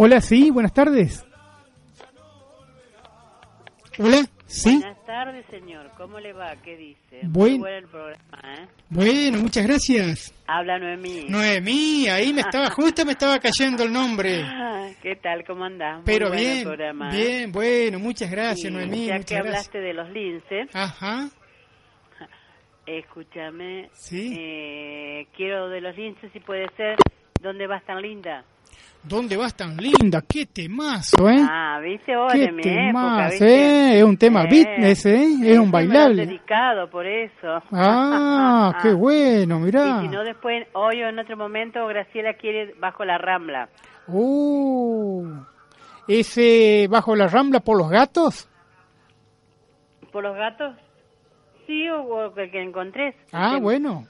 Hola, 0.00 0.20
sí, 0.20 0.50
buenas 0.52 0.72
tardes. 0.72 1.26
Hola, 3.98 4.24
sí. 4.46 4.78
buenas 4.78 5.04
tardes, 5.04 5.44
señor. 5.50 5.90
¿Cómo 5.96 6.20
le 6.20 6.32
va? 6.32 6.54
¿Qué 6.62 6.76
dice? 6.76 7.20
Buen- 7.24 7.54
Muy 7.54 7.58
bueno 7.58 7.76
el 7.78 7.88
programa, 7.88 8.38
¿eh? 8.44 8.68
Bueno, 8.90 9.38
muchas 9.38 9.66
gracias. 9.66 10.32
Habla 10.46 10.78
Noemí. 10.78 11.24
Noemí, 11.28 12.06
ahí 12.08 12.32
me 12.32 12.42
estaba, 12.42 12.70
justo 12.76 13.04
me 13.04 13.12
estaba 13.12 13.40
cayendo 13.40 13.82
el 13.82 13.92
nombre. 13.92 14.40
Ah, 14.44 14.88
¿Qué 15.02 15.16
tal? 15.16 15.44
¿Cómo 15.44 15.64
andás? 15.64 16.02
Pero 16.04 16.30
bien, 16.30 16.62
programa, 16.62 17.10
¿eh? 17.12 17.16
bien, 17.16 17.50
bueno, 17.52 17.98
muchas 17.98 18.30
gracias, 18.30 18.70
Y 18.70 18.74
Noemí, 18.74 19.06
Ya 19.06 19.14
que 19.18 19.34
gracias. 19.34 19.40
hablaste 19.40 19.80
de 19.80 19.94
los 19.94 20.08
linces, 20.10 20.68
Ajá, 20.76 21.28
escúchame. 22.86 23.90
Sí. 23.94 24.32
eh, 24.38 25.26
quiero 25.36 25.68
de 25.70 25.80
los 25.80 25.96
linces, 25.96 26.30
si 26.32 26.38
puede 26.38 26.68
ser, 26.76 26.94
¿dónde 27.42 27.66
vas 27.66 27.84
tan 27.84 28.00
linda? 28.00 28.44
¿Dónde 29.02 29.36
vas 29.36 29.54
tan 29.54 29.76
linda? 29.76 30.22
Qué 30.28 30.46
temazo, 30.46 31.28
¿eh? 31.28 31.38
Ah, 31.40 31.78
viste 31.82 32.16
vos 32.16 32.32
Qué 32.32 32.38
de 32.40 32.52
mi 32.52 32.62
época, 32.62 32.72
temazo, 32.72 33.30
¿viste? 33.30 33.46
¿eh? 33.94 33.98
Es 33.98 34.04
un 34.04 34.16
tema 34.16 34.44
Eh, 34.44 34.48
¿eh? 35.14 35.52
Es 35.52 35.58
un 35.58 35.70
bailable. 35.70 36.26
dedicado, 36.26 36.88
por 36.90 37.06
eso. 37.06 37.62
Ah, 37.72 38.78
qué 38.82 38.92
bueno, 38.92 39.58
mirá. 39.60 39.98
Y 40.02 40.06
si 40.06 40.08
no, 40.08 40.22
después, 40.24 40.66
hoy 40.74 41.02
o 41.02 41.08
en 41.08 41.18
otro 41.18 41.36
momento, 41.36 41.86
Graciela 41.86 42.34
quiere 42.34 42.74
Bajo 42.78 43.04
la 43.04 43.18
Rambla. 43.18 43.68
Uh, 44.08 45.26
ese 46.08 46.86
bajo 46.88 47.14
la 47.14 47.28
rambla 47.28 47.60
por 47.60 47.76
los 47.76 47.90
gatos. 47.90 48.48
¿Por 50.10 50.22
los 50.22 50.34
gatos? 50.34 50.74
Sí, 51.66 51.86
o, 51.90 52.00
o 52.02 52.34
el 52.40 52.50
que 52.50 52.62
encontrés. 52.62 53.14
Ah, 53.32 53.58
bueno. 53.60 54.06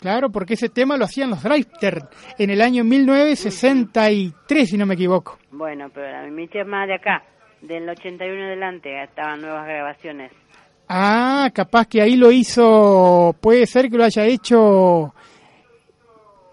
Claro, 0.00 0.30
porque 0.30 0.54
ese 0.54 0.68
tema 0.68 0.96
lo 0.96 1.04
hacían 1.06 1.30
los 1.30 1.42
Drifter 1.42 2.02
en 2.38 2.50
el 2.50 2.60
año 2.60 2.84
1963, 2.84 4.68
si 4.68 4.76
no 4.76 4.86
me 4.86 4.94
equivoco. 4.94 5.38
Bueno, 5.50 5.88
pero 5.92 6.10
la 6.10 6.22
Michi 6.30 6.58
es 6.58 6.66
más 6.66 6.86
de 6.86 6.94
acá, 6.94 7.22
del 7.62 7.88
81 7.88 8.44
adelante, 8.44 9.02
estaban 9.02 9.40
nuevas 9.40 9.66
grabaciones. 9.66 10.30
Ah, 10.88 11.50
capaz 11.52 11.86
que 11.86 12.00
ahí 12.02 12.14
lo 12.16 12.30
hizo, 12.30 13.34
puede 13.40 13.66
ser 13.66 13.90
que 13.90 13.96
lo 13.96 14.04
haya 14.04 14.24
hecho 14.24 15.12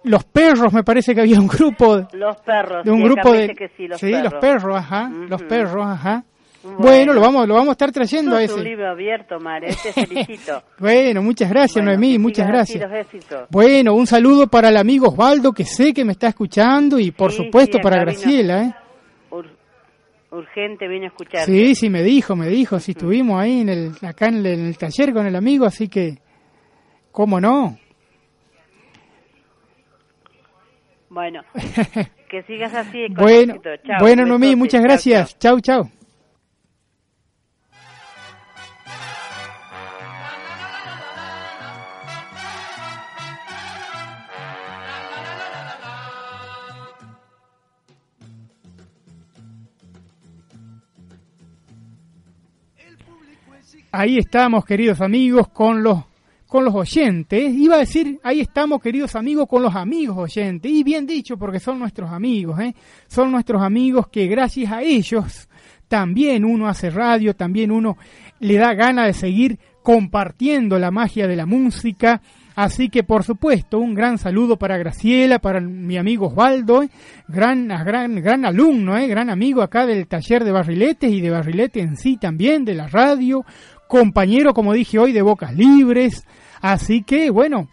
Los 0.05 0.23
Perros, 0.23 0.73
me 0.73 0.83
parece 0.83 1.13
que 1.13 1.21
había 1.21 1.39
un 1.39 1.47
grupo 1.47 2.07
Los 2.13 2.37
perros. 2.37 2.83
de 2.83 2.91
un 2.91 2.97
sí, 2.97 3.03
grupo 3.03 3.31
de 3.31 3.53
que 3.53 3.67
sí, 3.77 3.87
los 3.87 3.99
sí, 3.99 4.09
perros. 4.11 4.31
los 4.33 4.41
perros, 4.41 4.75
ajá, 4.77 5.09
los 5.29 5.43
perros, 5.43 5.85
ajá. 5.85 6.23
Bueno. 6.63 6.77
Bueno, 6.79 7.13
lo 7.13 7.19
vamos 7.21 7.45
lo 7.47 7.55
vamos 7.55 7.69
a 7.69 7.71
estar 7.73 7.91
trayendo 7.91 8.37
a 8.37 8.41
Sos 8.47 8.51
un 8.53 8.59
ese. 8.61 8.69
libro 8.69 8.89
abierto, 8.89 9.37
Mare, 9.39 9.67
te 9.83 9.91
felicito. 10.05 10.63
Bueno, 10.79 11.21
muchas 11.21 11.49
gracias, 11.49 11.75
Bueno, 11.83 11.91
Noemí, 11.99 12.17
muchas 12.17 12.47
gracias. 12.47 12.89
Bueno, 13.49 13.93
un 13.93 14.07
saludo 14.07 14.47
para 14.47 14.69
el 14.69 14.77
amigo 14.77 15.09
Osvaldo 15.09 15.51
que 15.51 15.65
sé 15.65 15.93
que 15.93 16.05
me 16.05 16.13
está 16.13 16.29
escuchando 16.29 16.97
y 16.99 17.11
por 17.11 17.31
Sí, 17.31 17.43
supuesto 17.43 17.77
sí, 17.79 17.83
para 17.83 17.97
vino. 17.97 18.11
Graciela, 18.11 18.63
¿eh? 18.63 18.75
Ur- 19.31 19.51
urgente, 20.31 20.87
vine 20.87 21.05
a 21.05 21.09
escuchar. 21.09 21.45
Sí, 21.45 21.75
sí, 21.75 21.89
me 21.89 22.01
dijo, 22.01 22.35
me 22.37 22.47
dijo, 22.47 22.79
si 22.79 22.91
estuvimos 22.91 23.41
ahí 23.41 23.59
en 23.59 23.69
el, 23.69 23.91
acá 24.01 24.27
en 24.29 24.35
el, 24.37 24.45
en 24.45 24.65
el 24.67 24.77
taller 24.77 25.11
con 25.11 25.25
el 25.27 25.35
amigo, 25.35 25.65
así 25.65 25.89
que, 25.89 26.17
¿cómo 27.11 27.41
no? 27.41 27.77
Bueno, 31.09 31.41
que 32.29 32.41
sigas 32.43 32.73
así. 32.73 33.05
Con 33.07 33.25
bueno, 33.25 33.53
éxito. 33.55 33.69
Chao, 33.85 33.97
bueno. 33.99 34.25
Noemí, 34.25 34.55
muchas 34.55 34.79
Chao, 34.79 34.87
gracias. 34.87 35.37
Chau, 35.37 35.59
chau. 35.59 35.89
Ahí 53.95 54.17
estamos, 54.17 54.65
queridos 54.65 55.01
amigos, 55.01 55.49
con 55.49 55.83
los 55.83 55.99
con 56.47 56.65
los 56.65 56.73
oyentes. 56.73 57.53
Iba 57.53 57.75
a 57.75 57.79
decir, 57.79 58.19
ahí 58.23 58.39
estamos, 58.39 58.81
queridos 58.81 59.15
amigos, 59.15 59.47
con 59.47 59.61
los 59.61 59.75
amigos 59.75 60.17
oyentes. 60.17 60.71
Y 60.71 60.83
bien 60.83 61.05
dicho, 61.05 61.37
porque 61.37 61.59
son 61.59 61.77
nuestros 61.77 62.09
amigos, 62.09 62.59
¿eh? 62.59 62.73
Son 63.05 63.31
nuestros 63.31 63.61
amigos 63.61 64.07
que 64.07 64.25
gracias 64.25 64.71
a 64.71 64.81
ellos 64.81 65.47
también 65.87 66.43
uno 66.43 66.67
hace 66.67 66.89
radio, 66.89 67.35
también 67.35 67.69
uno 67.69 67.95
le 68.39 68.55
da 68.55 68.73
gana 68.73 69.05
de 69.05 69.13
seguir 69.13 69.59
compartiendo 69.83 70.79
la 70.79 70.89
magia 70.89 71.27
de 71.27 71.35
la 71.35 71.45
música. 71.45 72.19
Así 72.55 72.89
que, 72.89 73.03
por 73.03 73.23
supuesto, 73.23 73.79
un 73.79 73.95
gran 73.95 74.19
saludo 74.19 74.57
para 74.57 74.77
Graciela, 74.77 75.39
para 75.39 75.59
mi 75.59 75.97
amigo 75.97 76.27
Osvaldo, 76.27 76.83
¿eh? 76.83 76.89
gran, 77.27 77.67
gran, 77.67 78.15
gran 78.21 78.45
alumno, 78.45 78.95
¿eh? 78.95 79.07
gran 79.07 79.31
amigo 79.31 79.63
acá 79.63 79.87
del 79.87 80.07
taller 80.07 80.43
de 80.43 80.51
barriletes 80.51 81.11
y 81.11 81.19
de 81.19 81.31
barrilete 81.31 81.79
en 81.79 81.97
sí 81.97 82.17
también, 82.17 82.63
de 82.63 82.75
la 82.75 82.87
radio, 82.87 83.43
compañero, 83.87 84.53
como 84.53 84.73
dije 84.73 84.99
hoy, 84.99 85.11
de 85.11 85.21
Bocas 85.21 85.55
Libres. 85.55 86.25
Así 86.61 87.03
que, 87.03 87.29
bueno, 87.29 87.67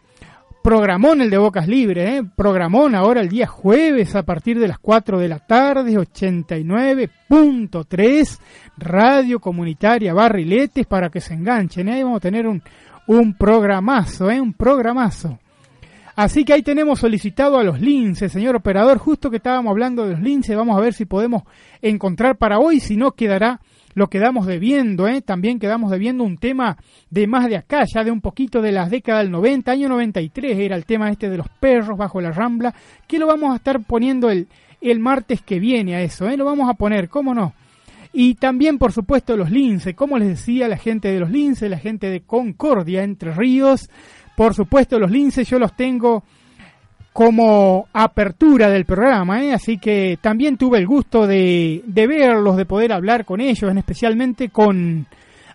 programón 0.63 1.21
el 1.21 1.31
de 1.31 1.39
Bocas 1.39 1.67
Libres, 1.67 2.09
¿eh? 2.09 2.23
programón 2.37 2.95
ahora 2.95 3.21
el 3.21 3.29
día 3.29 3.47
jueves 3.47 4.15
a 4.15 4.23
partir 4.25 4.59
de 4.59 4.69
las 4.69 4.79
4 4.79 5.19
de 5.19 5.29
la 5.29 5.39
tarde, 5.39 5.95
89.3, 5.95 8.39
Radio 8.77 9.41
Comunitaria 9.41 10.13
Barriletes, 10.13 10.87
para 10.87 11.09
que 11.09 11.21
se 11.21 11.35
enganchen. 11.35 11.89
¿eh? 11.89 11.95
Ahí 11.95 12.03
vamos 12.03 12.19
a 12.19 12.21
tener 12.21 12.47
un, 12.47 12.63
un 13.07 13.35
programazo, 13.35 14.31
¿eh? 14.31 14.41
un 14.41 14.53
programazo. 14.53 15.39
Así 16.17 16.45
que 16.45 16.53
ahí 16.53 16.63
tenemos 16.63 17.01
solicitado 17.01 17.59
a 17.59 17.65
los 17.65 17.81
linces, 17.81 18.31
señor 18.31 18.57
operador, 18.57 18.99
justo 18.99 19.31
que 19.31 19.39
estábamos 19.39 19.71
hablando 19.71 20.05
de 20.05 20.13
los 20.13 20.21
linces, 20.21 20.55
vamos 20.55 20.77
a 20.77 20.81
ver 20.81 20.93
si 20.93 21.07
podemos 21.07 21.45
encontrar 21.81 22.37
para 22.37 22.59
hoy, 22.59 22.81
si 22.81 22.97
no 22.97 23.13
quedará 23.13 23.61
lo 24.01 24.09
quedamos 24.09 24.47
debiendo, 24.47 25.07
¿eh? 25.09 25.21
también 25.21 25.59
quedamos 25.59 25.91
debiendo 25.91 26.25
un 26.25 26.39
tema 26.39 26.79
de 27.11 27.27
más 27.27 27.51
de 27.51 27.59
acá, 27.59 27.85
ya 27.85 28.03
de 28.03 28.11
un 28.11 28.23
poquito 28.23 28.63
de 28.63 28.73
las 28.73 28.91
décadas 28.91 29.25
del 29.25 29.31
90, 29.31 29.71
año 29.71 29.91
93 29.91 30.59
era 30.59 30.75
el 30.75 30.87
tema 30.87 31.11
este 31.11 31.29
de 31.29 31.37
los 31.37 31.51
perros 31.51 31.99
bajo 31.99 32.19
la 32.19 32.33
rambla, 32.33 32.75
que 33.07 33.19
lo 33.19 33.27
vamos 33.27 33.53
a 33.53 33.57
estar 33.57 33.79
poniendo 33.85 34.31
el, 34.31 34.49
el 34.81 35.01
martes 35.01 35.43
que 35.43 35.61
viene 35.61 35.97
a 35.97 36.01
eso, 36.01 36.27
¿eh? 36.31 36.39
lo 36.39 36.47
vamos 36.47 36.71
a 36.71 36.73
poner, 36.73 37.11
¿cómo 37.11 37.35
no? 37.35 37.53
Y 38.15 38.37
también, 38.37 38.79
por 38.79 38.91
supuesto, 38.91 39.37
los 39.37 39.51
linces, 39.51 39.95
como 39.95 40.17
les 40.17 40.29
decía, 40.29 40.67
la 40.67 40.79
gente 40.79 41.13
de 41.13 41.21
los 41.21 41.31
linces, 41.31 41.69
la 41.69 41.79
gente 41.79 42.09
de 42.09 42.23
Concordia, 42.23 43.03
Entre 43.03 43.35
Ríos, 43.35 43.91
por 44.35 44.55
supuesto, 44.55 44.99
los 44.99 45.11
linces 45.11 45.47
yo 45.47 45.59
los 45.59 45.77
tengo 45.77 46.25
como 47.21 47.87
apertura 47.93 48.71
del 48.71 48.87
programa, 48.87 49.45
¿eh? 49.45 49.53
así 49.53 49.77
que 49.77 50.19
también 50.23 50.57
tuve 50.57 50.79
el 50.79 50.87
gusto 50.87 51.27
de, 51.27 51.83
de 51.85 52.07
verlos, 52.07 52.57
de 52.57 52.65
poder 52.65 52.95
hablar 52.95 53.27
con 53.27 53.43
ellos, 53.43 53.71
en 53.71 53.77
especialmente 53.77 54.49
con 54.49 55.07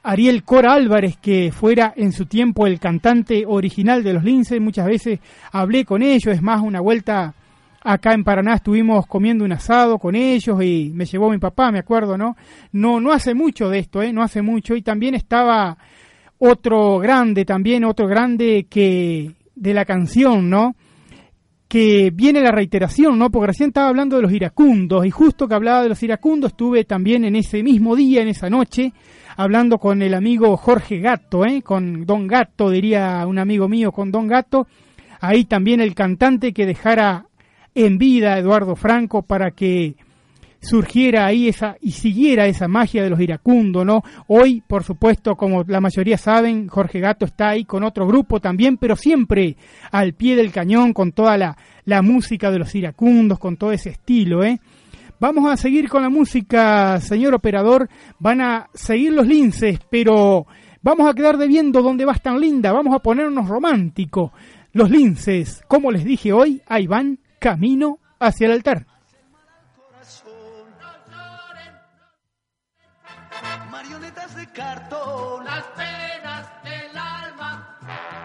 Ariel 0.03 0.43
Cora 0.43 0.73
Álvarez, 0.73 1.17
que 1.19 1.51
fuera 1.51 1.91
en 1.97 2.11
su 2.11 2.27
tiempo 2.27 2.67
el 2.67 2.79
cantante 2.79 3.45
original 3.47 4.03
de 4.03 4.13
los 4.13 4.23
Linces, 4.23 4.61
muchas 4.61 4.85
veces 4.85 5.19
hablé 5.53 5.85
con 5.85 6.03
ellos, 6.03 6.35
es 6.35 6.43
más, 6.43 6.61
una 6.61 6.81
vuelta 6.81 7.33
acá 7.81 8.13
en 8.13 8.23
Paraná 8.23 8.53
estuvimos 8.53 9.07
comiendo 9.07 9.43
un 9.43 9.53
asado 9.53 9.97
con 9.97 10.13
ellos 10.13 10.61
y 10.61 10.91
me 10.93 11.05
llevó 11.05 11.31
mi 11.31 11.39
papá, 11.39 11.71
me 11.71 11.79
acuerdo, 11.79 12.15
¿no? 12.15 12.37
No, 12.73 12.99
no 12.99 13.11
hace 13.11 13.33
mucho 13.33 13.69
de 13.69 13.79
esto, 13.79 14.03
¿eh? 14.03 14.13
No 14.13 14.21
hace 14.21 14.43
mucho, 14.43 14.75
y 14.75 14.83
también 14.83 15.15
estaba 15.15 15.79
otro 16.37 16.99
grande, 16.99 17.43
también 17.43 17.83
otro 17.85 18.05
grande 18.05 18.67
que 18.69 19.31
de 19.55 19.73
la 19.73 19.85
canción, 19.85 20.47
¿no? 20.47 20.75
Que 21.75 22.09
viene 22.09 22.39
la 22.39 22.53
reiteración, 22.53 23.19
¿no? 23.19 23.29
Porque 23.29 23.47
recién 23.47 23.67
estaba 23.71 23.89
hablando 23.89 24.15
de 24.15 24.21
los 24.21 24.31
iracundos 24.31 25.05
y 25.05 25.11
justo 25.11 25.45
que 25.45 25.55
hablaba 25.55 25.83
de 25.83 25.89
los 25.89 26.01
iracundos 26.03 26.51
estuve 26.51 26.85
también 26.85 27.25
en 27.25 27.35
ese 27.35 27.63
mismo 27.63 27.97
día, 27.97 28.21
en 28.21 28.29
esa 28.29 28.49
noche, 28.49 28.93
hablando 29.35 29.77
con 29.77 30.01
el 30.01 30.13
amigo 30.13 30.55
Jorge 30.55 30.99
Gato, 30.99 31.45
¿eh? 31.45 31.61
Con 31.63 32.05
Don 32.05 32.27
Gato, 32.27 32.69
diría 32.69 33.27
un 33.27 33.39
amigo 33.39 33.67
mío, 33.67 33.91
con 33.91 34.09
Don 34.09 34.25
Gato. 34.25 34.67
Ahí 35.19 35.43
también 35.43 35.81
el 35.81 35.95
cantante 35.95 36.53
que 36.53 36.65
dejara 36.65 37.25
en 37.73 37.97
vida 37.97 38.35
a 38.35 38.39
Eduardo 38.39 38.77
Franco 38.77 39.23
para 39.23 39.51
que 39.51 39.97
surgiera 40.61 41.25
ahí 41.25 41.47
esa 41.47 41.77
y 41.81 41.91
siguiera 41.91 42.47
esa 42.47 42.67
magia 42.67 43.03
de 43.03 43.09
los 43.09 43.19
iracundos, 43.19 43.85
¿no? 43.85 44.03
Hoy, 44.27 44.63
por 44.65 44.83
supuesto, 44.83 45.35
como 45.35 45.63
la 45.67 45.81
mayoría 45.81 46.17
saben, 46.17 46.67
Jorge 46.67 46.99
Gato 46.99 47.25
está 47.25 47.49
ahí 47.49 47.65
con 47.65 47.83
otro 47.83 48.07
grupo 48.07 48.39
también, 48.39 48.77
pero 48.77 48.95
siempre 48.95 49.57
al 49.91 50.13
pie 50.13 50.35
del 50.35 50.51
cañón 50.51 50.93
con 50.93 51.11
toda 51.11 51.37
la, 51.37 51.57
la 51.85 52.01
música 52.01 52.51
de 52.51 52.59
los 52.59 52.73
iracundos, 52.75 53.39
con 53.39 53.57
todo 53.57 53.71
ese 53.71 53.89
estilo, 53.89 54.43
¿eh? 54.43 54.59
Vamos 55.17 55.49
a 55.49 55.55
seguir 55.55 55.87
con 55.87 56.01
la 56.01 56.09
música, 56.09 56.99
señor 56.99 57.33
operador. 57.33 57.89
Van 58.19 58.41
a 58.41 58.69
seguir 58.73 59.13
los 59.13 59.25
linces, 59.25 59.79
pero 59.89 60.45
vamos 60.81 61.09
a 61.09 61.13
quedar 61.13 61.37
debiendo 61.37 61.81
dónde 61.81 62.03
vas 62.03 62.21
tan 62.21 62.39
linda. 62.39 62.73
Vamos 62.73 62.93
a 62.93 62.99
ponernos 62.99 63.47
romántico. 63.47 64.33
Los 64.73 64.91
linces, 64.91 65.63
como 65.69 65.89
les 65.91 66.03
dije 66.03 66.33
hoy, 66.33 66.61
ahí 66.67 66.85
van 66.85 67.19
camino 67.39 67.99
hacia 68.19 68.47
el 68.47 68.53
altar. 68.53 68.87
Las 74.57 75.63
penas 75.75 76.47
del 76.63 76.97
alma 76.97 77.77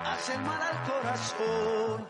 hacen 0.07 0.41
mal 0.45 0.63
al 0.63 0.83
corazón. 0.85 2.07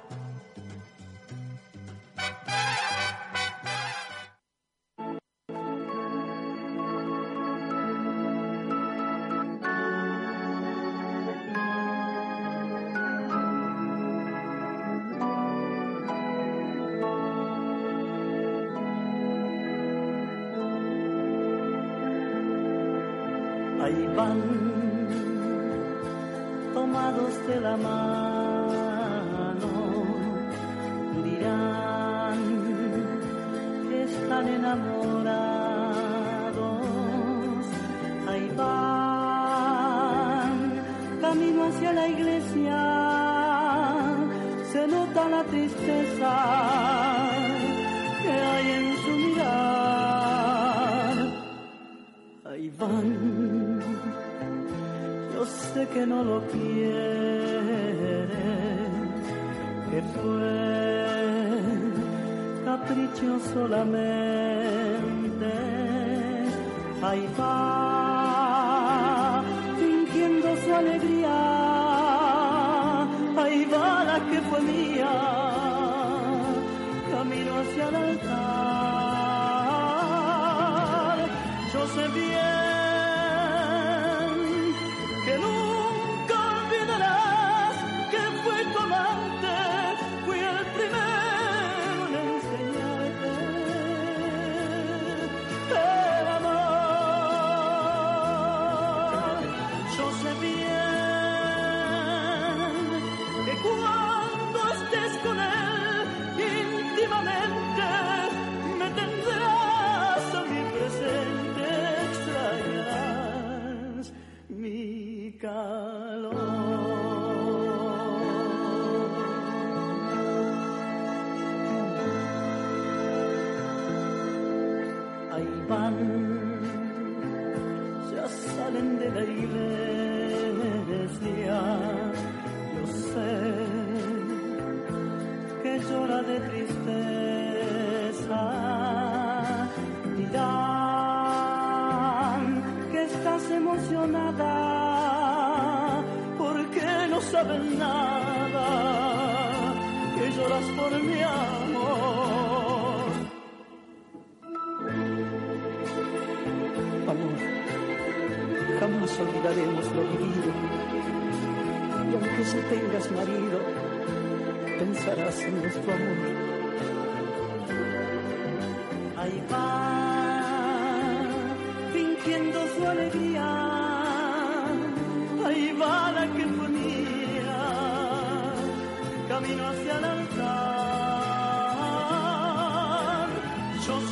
Yo 81.80 82.69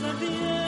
Yo 0.01 0.68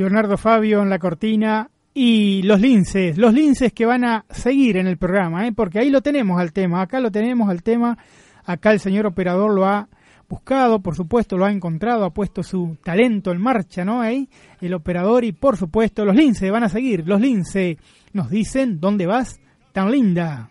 Leonardo 0.00 0.38
Fabio 0.38 0.82
en 0.82 0.88
la 0.88 0.98
cortina 0.98 1.70
y 1.92 2.42
los 2.44 2.58
linces, 2.58 3.18
los 3.18 3.34
linces 3.34 3.70
que 3.74 3.84
van 3.84 4.02
a 4.04 4.24
seguir 4.30 4.78
en 4.78 4.86
el 4.86 4.96
programa, 4.96 5.46
¿eh? 5.46 5.52
porque 5.52 5.78
ahí 5.78 5.90
lo 5.90 6.00
tenemos 6.00 6.40
al 6.40 6.54
tema, 6.54 6.80
acá 6.80 7.00
lo 7.00 7.10
tenemos 7.10 7.50
al 7.50 7.62
tema, 7.62 7.98
acá 8.46 8.72
el 8.72 8.80
señor 8.80 9.04
operador 9.04 9.52
lo 9.52 9.66
ha 9.66 9.88
buscado, 10.26 10.80
por 10.80 10.96
supuesto, 10.96 11.36
lo 11.36 11.44
ha 11.44 11.52
encontrado, 11.52 12.06
ha 12.06 12.14
puesto 12.14 12.42
su 12.42 12.78
talento 12.82 13.30
en 13.30 13.42
marcha, 13.42 13.84
¿no? 13.84 14.00
Ahí, 14.00 14.30
el 14.62 14.72
operador 14.72 15.22
y 15.24 15.32
por 15.32 15.58
supuesto 15.58 16.06
los 16.06 16.16
linces 16.16 16.50
van 16.50 16.64
a 16.64 16.70
seguir, 16.70 17.06
los 17.06 17.20
linces 17.20 17.76
nos 18.14 18.30
dicen, 18.30 18.80
¿dónde 18.80 19.06
vas 19.06 19.38
tan 19.72 19.90
linda? 19.90 20.50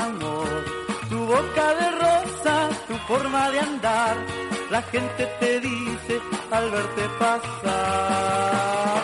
Tu 0.00 1.18
boca 1.26 1.74
de 1.74 1.90
rosa, 2.00 2.68
tu 2.88 2.94
forma 3.06 3.50
de 3.50 3.60
andar, 3.60 4.16
la 4.70 4.80
gente 4.82 5.26
te 5.38 5.60
dice 5.60 6.20
al 6.50 6.70
verte 6.70 7.08
pasar. 7.18 8.99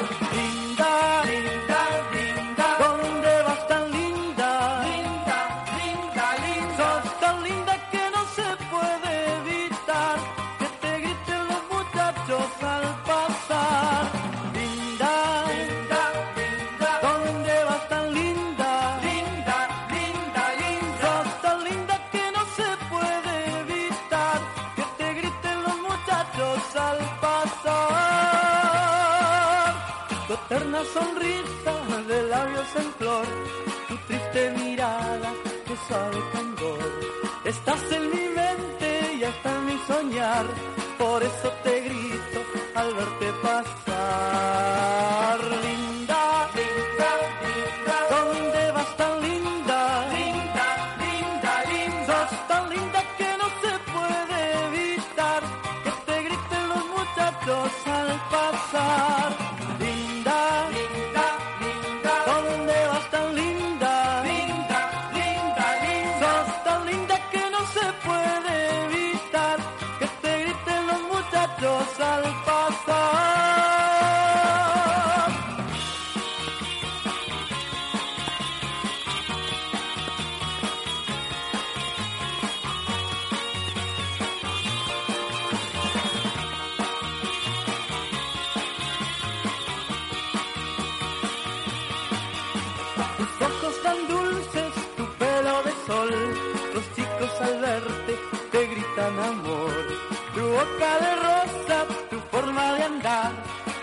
Sonrisa 30.97 31.75
de 32.09 32.23
labios 32.35 32.71
en 32.83 32.89
flor, 32.99 33.27
tu 33.89 33.95
triste 34.07 34.41
mirada 34.63 35.31
que 35.67 35.77
sabe 35.89 36.19
candor. 36.33 36.85
Estás 37.45 37.83
en 37.97 38.05
mi 38.15 38.27
mente 38.41 38.89
y 39.19 39.25
hasta 39.25 39.49
en 39.57 39.67
mi 39.67 39.79
soñar, 39.91 40.47
por 40.99 41.23
eso 41.23 41.49
te 41.65 41.66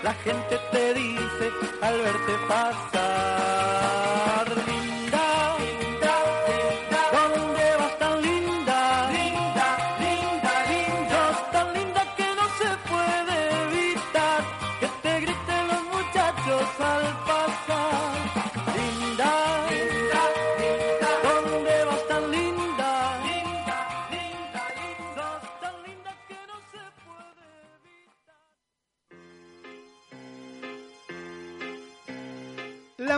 la 0.04 0.14
gente 0.16 0.60
te 0.72 0.94
dice 0.94 1.50
al 1.82 1.98
verte 2.02 2.34
pasar. 2.48 3.74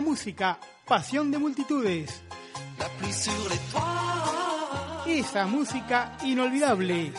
Música, 0.06 0.60
pasión 0.86 1.32
de 1.32 1.40
multitudes. 1.40 2.22
Esa 5.08 5.48
música 5.48 6.16
inolvidable. 6.24 7.12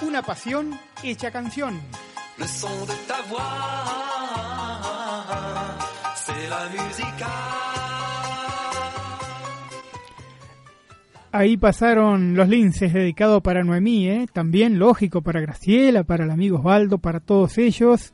Una 0.00 0.22
pasión 0.22 0.78
hecha 1.02 1.30
canción. 1.30 1.78
Le 2.38 2.48
son 2.48 2.86
de 2.86 2.94
ta 3.06 3.20
voix, 3.28 3.42
c'est 6.16 6.48
la 6.48 6.66
musica. 6.82 7.28
Ahí 11.30 11.56
pasaron 11.58 12.34
los 12.34 12.48
linces 12.48 12.92
dedicados 12.92 13.42
para 13.42 13.64
Noemí, 13.64 14.08
¿eh? 14.08 14.26
también 14.32 14.78
lógico 14.78 15.20
para 15.22 15.40
Graciela, 15.40 16.04
para 16.04 16.24
el 16.24 16.30
amigo 16.30 16.58
Osvaldo, 16.58 16.98
para 16.98 17.20
todos 17.20 17.58
ellos. 17.58 18.12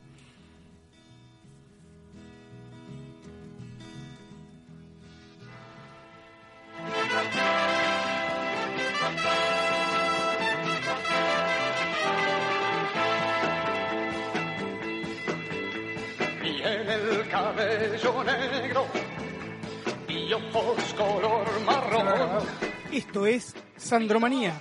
Esto 22.93 23.27
es 23.27 23.55
Sandromanía. 23.77 24.55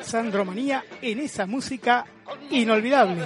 Sandromanía 0.00 0.84
en 1.00 1.20
esa 1.20 1.46
música 1.46 2.04
inolvidable. 2.50 3.24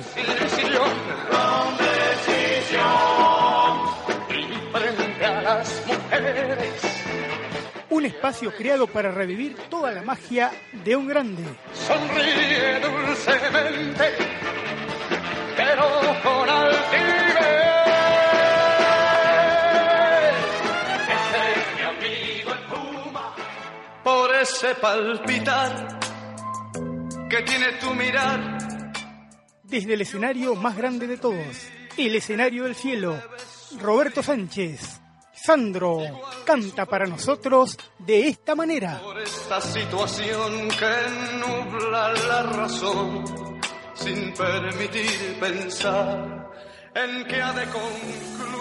Un 7.90 8.06
espacio 8.06 8.54
creado 8.54 8.86
para 8.86 9.10
revivir 9.10 9.56
toda 9.68 9.92
la 9.92 10.02
magia 10.02 10.50
de 10.84 10.96
un 10.96 11.08
grande. 11.08 11.42
sonríe 11.74 12.80
dulcemente, 12.80 14.12
pero 15.56 15.84
con 16.22 16.48
altivez. 16.48 17.21
Ese 24.42 24.74
palpitar 24.74 26.00
que 27.30 27.42
tiene 27.42 27.72
tu 27.80 27.94
mirar. 27.94 28.58
Desde 29.62 29.94
el 29.94 30.00
escenario 30.00 30.56
más 30.56 30.76
grande 30.76 31.06
de 31.06 31.16
todos, 31.16 31.68
el 31.96 32.16
escenario 32.16 32.64
del 32.64 32.74
cielo, 32.74 33.22
Roberto 33.80 34.20
Sánchez. 34.22 35.00
Sandro 35.32 35.98
canta 36.44 36.86
para 36.86 37.06
nosotros 37.06 37.78
de 37.98 38.28
esta 38.28 38.54
manera. 38.56 39.00
Por 39.02 39.20
esta 39.20 39.60
situación 39.60 40.68
que 40.68 40.94
nubla 41.38 42.12
la 42.12 42.42
razón, 42.42 43.60
sin 43.94 44.34
permitir 44.34 45.38
pensar 45.38 46.50
en 46.94 47.24
que 47.26 47.42
ha 47.42 47.52
de 47.52 47.64
concluir 47.66 48.52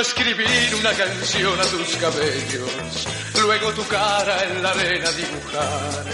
Escribir 0.00 0.74
una 0.80 0.94
canción 0.94 1.60
a 1.60 1.64
tus 1.64 1.96
cabellos, 1.96 3.06
luego 3.38 3.70
tu 3.72 3.86
cara 3.86 4.44
en 4.44 4.62
la 4.62 4.70
arena 4.70 5.12
dibujar. 5.12 6.04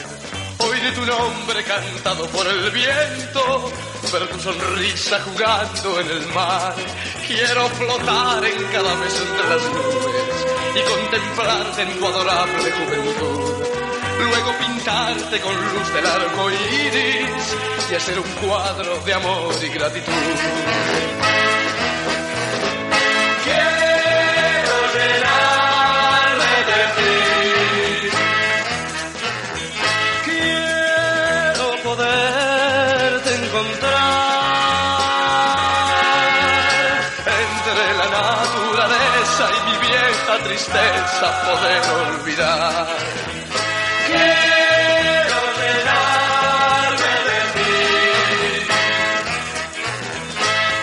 Oír 0.59 0.93
tu 0.93 1.07
nombre 1.07 1.63
cantado 1.63 2.27
por 2.31 2.49
el 2.49 2.69
viento, 2.73 3.71
ver 4.13 4.27
tu 4.27 4.41
sonrisa 4.41 5.21
jugando 5.23 6.01
en 6.01 6.11
el 6.11 6.27
mar. 6.35 6.75
Quiero 7.29 7.69
flotar 7.69 8.45
en 8.45 8.65
cada 8.73 8.93
beso 8.97 9.23
entre 9.23 9.49
las 9.51 9.63
nubes 9.63 10.47
y 10.75 10.81
contemplarte 10.91 11.83
en 11.83 11.99
tu 12.01 12.07
adorable 12.07 12.73
juventud. 12.73 13.67
Luego 14.19 14.59
pintarte 14.59 15.41
con 15.41 15.55
luz 15.55 15.95
del 15.95 16.07
arco 16.07 16.51
iris 16.51 17.57
y 17.93 17.95
hacer 17.95 18.19
un 18.19 18.33
cuadro 18.47 18.99
de 19.05 19.15
amor 19.15 19.55
y 19.63 19.69
gratitud. 19.69 20.13
Tristeza 40.45 41.27
poder 41.47 41.83
olvidar. 42.03 42.87
Quiero 44.07 45.41
llenarme 45.61 47.15
de 47.29 47.41
ti. 47.55 47.75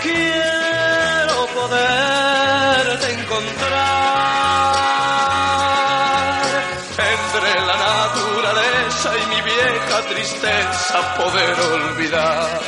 Quiero 0.04 1.38
poderte 1.58 3.08
encontrar 3.14 3.64
entre 7.14 7.50
la 7.68 7.76
naturaleza 7.78 9.10
y 9.18 9.26
mi 9.34 9.42
vieja 9.42 9.98
tristeza 10.10 10.98
poder 11.16 11.56
olvidar. 11.60 12.62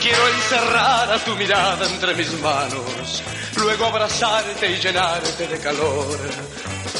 Quiero 0.00 0.28
encerrar 0.28 1.12
a 1.12 1.18
tu 1.18 1.36
mirada 1.36 1.86
entre 1.86 2.14
mis 2.14 2.32
manos, 2.40 3.22
luego 3.60 3.86
abrazarte 3.86 4.70
y 4.70 4.78
llenarte 4.78 5.46
de 5.46 5.58
calor, 5.58 6.18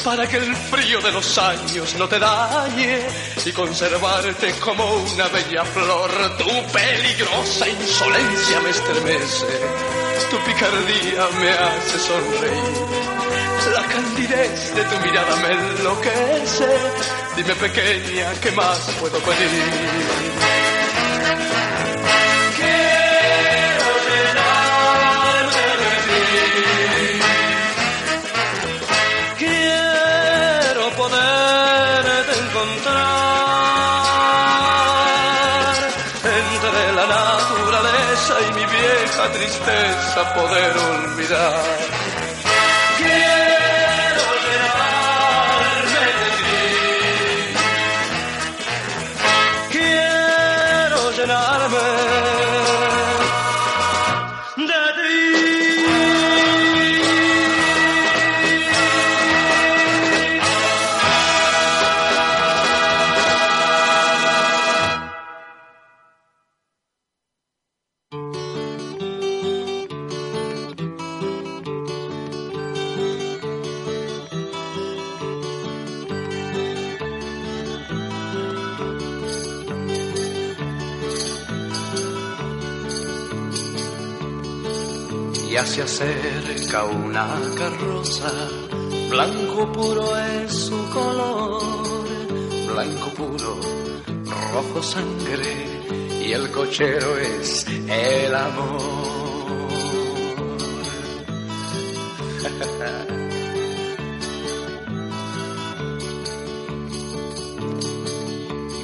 para 0.03 0.27
que 0.27 0.37
el 0.37 0.55
frío 0.55 1.01
de 1.01 1.11
los 1.11 1.37
años 1.37 1.95
no 1.95 2.07
te 2.07 2.19
dañe 2.19 2.99
y 3.45 3.51
conservarte 3.51 4.53
como 4.59 4.85
una 4.95 5.27
bella 5.27 5.65
flor. 5.65 6.11
Tu 6.37 6.71
peligrosa 6.71 7.67
insolencia 7.67 8.59
me 8.61 8.69
estremece, 8.69 9.47
tu 10.29 10.37
picardía 10.45 11.27
me 11.39 11.49
hace 11.49 11.99
sonreír. 11.99 13.11
La 13.73 13.83
candidez 13.83 14.75
de 14.75 14.83
tu 14.83 14.99
mirada 14.99 15.35
me 15.37 15.51
enloquece. 15.53 16.67
Dime 17.35 17.55
pequeña, 17.55 18.33
¿qué 18.41 18.51
más 18.51 18.79
puedo 18.99 19.19
pedir? 19.19 20.70
Vieja 39.21 39.29
tristeza 39.29 40.33
poder 40.33 40.73
olvidar. 40.77 42.00
Una 86.91 87.27
carroza, 87.57 88.31
blanco 89.09 89.71
puro 89.71 90.17
es 90.17 90.51
su 90.51 90.89
color, 90.89 91.61
blanco 92.73 93.09
puro, 93.15 93.59
rojo 94.53 94.83
sangre, 94.83 95.79
y 96.25 96.31
el 96.33 96.51
cochero 96.51 97.17
es 97.17 97.65
el 97.67 98.35
amor. 98.35 98.81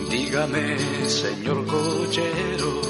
Dígame, 0.09 0.79
señor 1.09 1.65
cochero, 1.65 2.81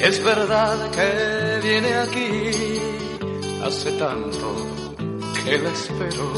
es 0.00 0.24
verdad 0.24 0.90
que 0.90 1.60
viene 1.62 1.94
aquí. 1.94 3.09
Hace 3.64 3.92
tanto 3.92 4.56
que 5.44 5.58
la 5.58 5.70
espero. 5.70 6.32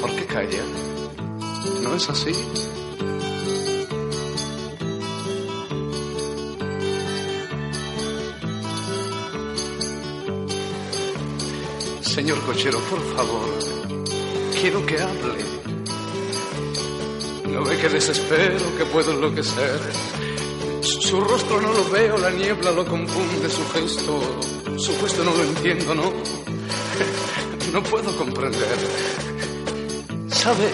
¿Por 0.00 0.14
qué 0.16 0.26
calla? 0.26 0.62
¿No 1.82 1.94
es 1.94 2.10
así? 2.10 2.32
Señor 12.02 12.40
cochero, 12.40 12.78
por 12.90 13.00
favor, 13.16 13.48
quiero 14.60 14.84
que 14.84 15.00
hable. 15.00 15.44
No 17.48 17.64
ve 17.64 17.76
que 17.78 17.88
desespero, 17.88 18.76
que 18.76 18.84
puedo 18.84 19.12
enloquecer. 19.12 19.80
Su 20.82 21.00
su 21.00 21.20
rostro 21.20 21.60
no 21.60 21.72
lo 21.72 21.90
veo, 21.90 22.18
la 22.18 22.30
niebla 22.30 22.70
lo 22.72 22.86
confunde, 22.86 23.48
su 23.50 23.66
gesto, 23.72 24.20
su 24.80 24.98
gesto 24.98 25.22
no 25.24 25.34
lo 25.34 25.42
entiendo, 25.42 25.94
no. 25.94 26.12
No 27.72 27.80
puedo 27.84 28.16
comprender. 28.16 28.76
¿Sabe? 30.28 30.68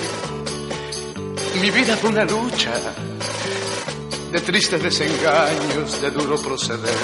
Mi 1.61 1.71
vida 1.71 1.95
fue 1.97 2.09
una 2.09 2.25
lucha 2.25 2.73
de 4.33 4.41
tristes 4.41 4.83
desengaños, 4.83 6.01
de 6.01 6.11
duro 6.11 6.37
proceder. 6.37 6.95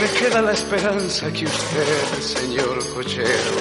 Me 0.00 0.18
queda 0.18 0.42
la 0.42 0.52
esperanza 0.52 1.32
que 1.32 1.44
usted, 1.44 2.20
señor 2.20 2.84
cochero, 2.94 3.54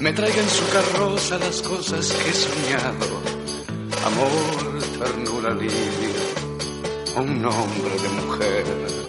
me 0.00 0.12
traiga 0.12 0.40
en 0.40 0.50
su 0.50 0.68
carroza 0.70 1.38
las 1.38 1.62
cosas 1.62 2.10
que 2.10 2.30
he 2.30 2.32
soñado. 2.32 3.22
Amor, 4.06 4.82
ternura, 4.98 5.50
alivio, 5.52 5.84
un 7.16 7.42
nombre 7.42 7.94
de 8.02 8.08
mujer. 8.08 9.03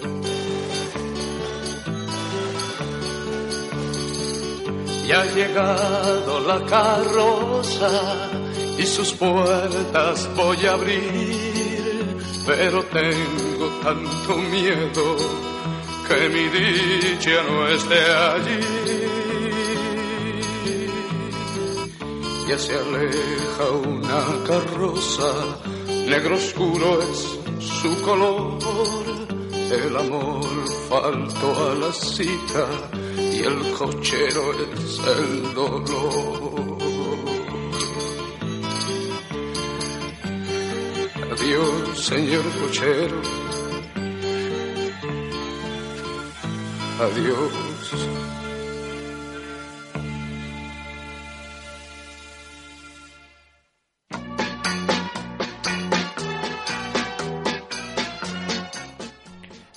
Ya 5.07 5.21
ha 5.21 5.25
llegado 5.25 6.39
la 6.39 6.65
carroza 6.65 8.31
y 8.77 8.85
sus 8.85 9.11
puertas 9.13 10.27
voy 10.35 10.65
a 10.65 10.73
abrir, 10.73 12.17
pero 12.47 12.83
tengo 12.85 13.67
tanto 13.83 14.35
miedo 14.35 15.15
que 16.07 16.29
mi 16.29 16.45
dicha 16.49 17.43
no 17.47 17.67
esté 17.67 17.99
allí. 18.33 18.59
Ya 22.47 22.57
se 22.57 22.73
aleja 22.73 23.65
una 23.83 24.21
carroza, 24.47 25.31
negro 26.07 26.35
oscuro 26.35 26.99
es 27.01 27.39
su 27.59 28.01
color, 28.01 28.57
el 29.51 29.97
amor 29.97 30.45
faltó 30.89 31.71
a 31.71 31.75
la 31.75 31.91
cita 31.91 32.67
y 32.93 32.94
el 33.45 33.71
cochero 33.73 34.53
es 34.53 34.99
el 34.99 35.53
dolor. 35.53 36.77
Adiós, 41.31 42.05
señor 42.05 42.43
cochero. 42.61 43.21
adiós. 46.99 47.74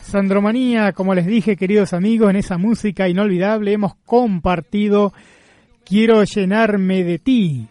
Sandromanía, 0.08 0.92
como 0.94 1.14
les 1.14 1.26
dije, 1.26 1.54
queridos 1.54 1.92
amigos, 1.92 2.30
en 2.30 2.36
esa 2.36 2.56
música 2.56 3.10
inolvidable 3.10 3.74
hemos 3.74 3.94
compartido 4.06 5.12
Quiero 5.84 6.24
llenarme 6.24 7.04
de 7.04 7.18
ti, 7.18 7.68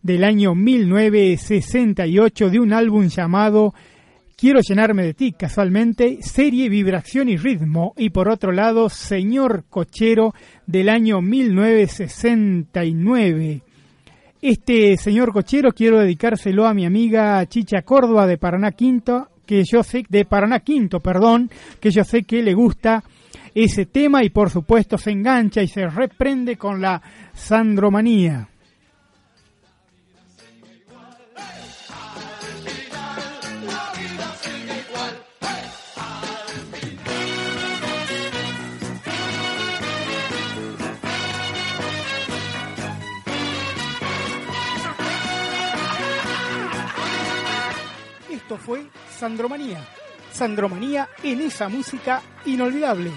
del 0.00 0.24
año 0.24 0.54
1968, 0.54 2.48
de 2.48 2.60
un 2.60 2.72
álbum 2.72 3.08
llamado 3.08 3.74
Quiero 4.36 4.60
llenarme 4.60 5.02
de 5.02 5.12
ti, 5.12 5.32
casualmente, 5.32 6.22
serie, 6.22 6.70
vibración 6.70 7.28
y 7.28 7.36
ritmo. 7.36 7.92
Y 7.98 8.08
por 8.08 8.30
otro 8.30 8.52
lado, 8.52 8.88
Señor 8.88 9.64
Cochero, 9.68 10.32
del 10.66 10.88
año 10.88 11.20
1969. 11.20 13.60
Este 14.40 14.96
señor 14.96 15.30
cochero 15.32 15.72
quiero 15.72 15.98
dedicárselo 15.98 16.66
a 16.66 16.74
mi 16.74 16.86
amiga 16.86 17.44
Chicha 17.46 17.82
Córdoba 17.82 18.26
de 18.26 18.38
Paraná 18.38 18.72
Quinto, 18.72 19.28
que 19.46 19.64
yo 19.64 19.82
sé, 19.82 20.04
de 20.08 20.24
Paraná 20.24 20.60
Quinto, 20.60 21.00
perdón, 21.00 21.50
que 21.80 21.90
yo 21.90 22.04
sé 22.04 22.24
que 22.24 22.42
le 22.42 22.52
gusta 22.52 23.02
ese 23.54 23.86
tema 23.86 24.22
y 24.22 24.28
por 24.28 24.50
supuesto 24.50 24.98
se 24.98 25.12
engancha 25.12 25.62
y 25.62 25.68
se 25.68 25.86
reprende 25.86 26.56
con 26.56 26.80
la 26.80 27.00
sandromanía. 27.32 28.48
Esto 48.30 48.58
fue 48.58 48.86
Sandromanía. 49.18 49.80
Sandromanía 50.32 51.08
en 51.22 51.40
esa 51.40 51.68
música 51.68 52.20
inolvidable. 52.44 53.10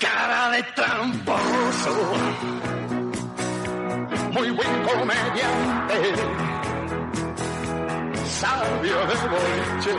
cara 0.00 0.50
de 0.50 0.62
tramposo, 0.74 2.12
muy 4.32 4.50
buen 4.50 4.82
comediante, 4.82 5.98
sabio 8.40 8.98
de 9.06 9.16
boliche, 9.32 9.92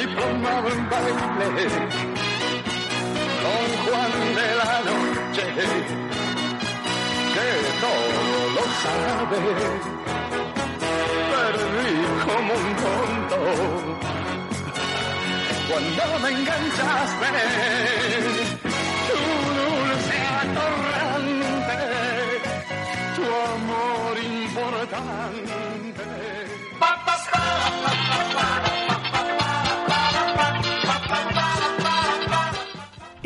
diplomado 0.00 0.68
en 0.68 0.90
baile, 0.90 1.68
don 3.44 3.66
Juan 3.84 4.12
de 4.38 4.48
la 4.60 4.74
noche, 4.88 5.44
que 7.34 7.48
todo 7.80 8.18
lo 8.56 8.64
sabe, 8.82 9.38
perdí 11.84 12.06
como 12.24 12.52
un 12.54 12.76
tonto 12.76 13.38
cuando 15.68 16.18
me 16.20 16.28
enganchaste, 16.30 17.30
tu 19.08 19.18
dulce 19.58 20.16
atorrante, 20.42 21.80
tu 23.16 23.24
amor 23.24 24.14
importante. 24.18 26.04
Pa, 26.78 26.90
pa, 27.04 28.13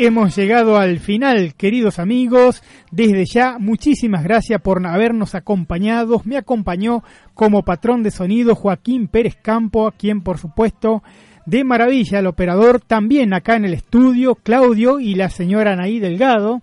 Hemos 0.01 0.37
llegado 0.37 0.77
al 0.77 1.01
final, 1.01 1.55
queridos 1.57 1.99
amigos. 1.99 2.63
Desde 2.93 3.25
ya, 3.25 3.59
muchísimas 3.59 4.23
gracias 4.23 4.63
por 4.63 4.87
habernos 4.87 5.35
acompañado. 5.35 6.23
Me 6.25 6.37
acompañó 6.37 7.03
como 7.35 7.65
patrón 7.65 8.05
de 8.05 8.13
sonido 8.13 8.55
Joaquín 8.55 9.09
Pérez 9.09 9.35
Campo, 9.43 9.89
a 9.89 9.91
quien 9.91 10.23
por 10.23 10.39
supuesto 10.39 11.03
de 11.47 11.65
maravilla 11.65 12.21
el 12.21 12.29
operador, 12.29 12.81
también 12.81 13.35
acá 13.35 13.57
en 13.57 13.65
el 13.65 13.75
estudio, 13.75 14.37
Claudio 14.37 15.01
y 15.01 15.17
la 15.17 15.31
señora 15.31 15.73
Anaí 15.73 15.99
Delgado, 15.99 16.63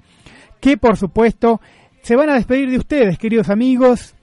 que 0.62 0.78
por 0.78 0.96
supuesto 0.96 1.60
se 2.04 2.16
van 2.16 2.30
a 2.30 2.36
despedir 2.36 2.70
de 2.70 2.78
ustedes, 2.78 3.18
queridos 3.18 3.50
amigos. 3.50 4.16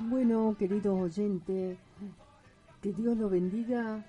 Bueno, 0.00 0.56
queridos 0.58 0.98
oyentes, 0.98 1.76
que 2.80 2.92
Dios 2.94 3.14
los 3.18 3.30
bendiga, 3.30 4.02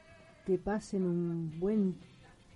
que 0.49 0.57
pasen 0.57 1.03
un 1.03 1.59
buen 1.59 1.93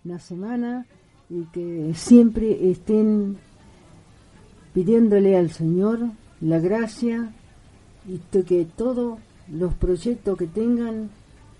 una 0.04 0.18
semana 0.18 0.88
y 1.30 1.44
que 1.54 1.94
siempre 1.94 2.72
estén 2.72 3.38
pidiéndole 4.74 5.38
al 5.38 5.52
Señor 5.52 6.00
la 6.42 6.58
gracia 6.58 7.32
y 8.08 8.18
que 8.18 8.66
todo 8.66 9.20
los 9.48 9.76
proyectos 9.76 10.40
que 10.40 10.48
tengan 10.48 11.12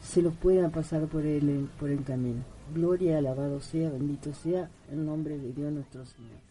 se 0.02 0.24
los 0.24 0.34
puedan 0.34 0.72
pasar 0.72 1.06
por 1.06 1.24
el, 1.24 1.70
por 1.80 1.92
el 1.92 2.04
camino. 2.04 2.42
Gloria, 2.74 3.20
alabado 3.20 3.62
sea, 3.62 3.92
bendito 3.92 4.34
sea 4.34 4.72
el 4.92 5.06
nombre 5.06 5.38
de 5.38 5.54
Dios 5.54 5.72
nuestro 5.72 6.04
Señor. 6.04 6.43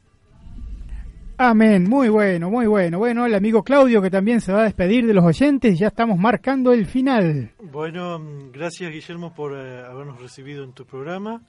Amén, 1.45 1.91
muy 1.91 2.09
bueno, 2.09 2.51
muy 2.51 2.69
bueno. 2.69 3.01
Bueno, 3.01 3.27
el 3.27 3.35
amigo 3.35 3.65
Claudio 3.65 4.01
que 4.01 4.11
también 4.11 4.41
se 4.41 4.53
va 4.53 4.61
a 4.61 4.65
despedir 4.65 5.09
de 5.09 5.13
los 5.13 5.25
oyentes, 5.25 5.77
ya 5.77 5.89
estamos 5.89 6.17
marcando 6.17 6.73
el 6.73 6.87
final. 6.87 7.51
Bueno, 7.61 8.21
mm, 8.21 8.53
gracias 8.53 8.93
Guillermo 8.93 9.35
por 9.35 9.53
eh, 9.53 9.85
habernos 9.85 10.23
recibido 10.23 10.63
en 10.63 10.73
tu 10.73 10.87
programa 10.87 11.43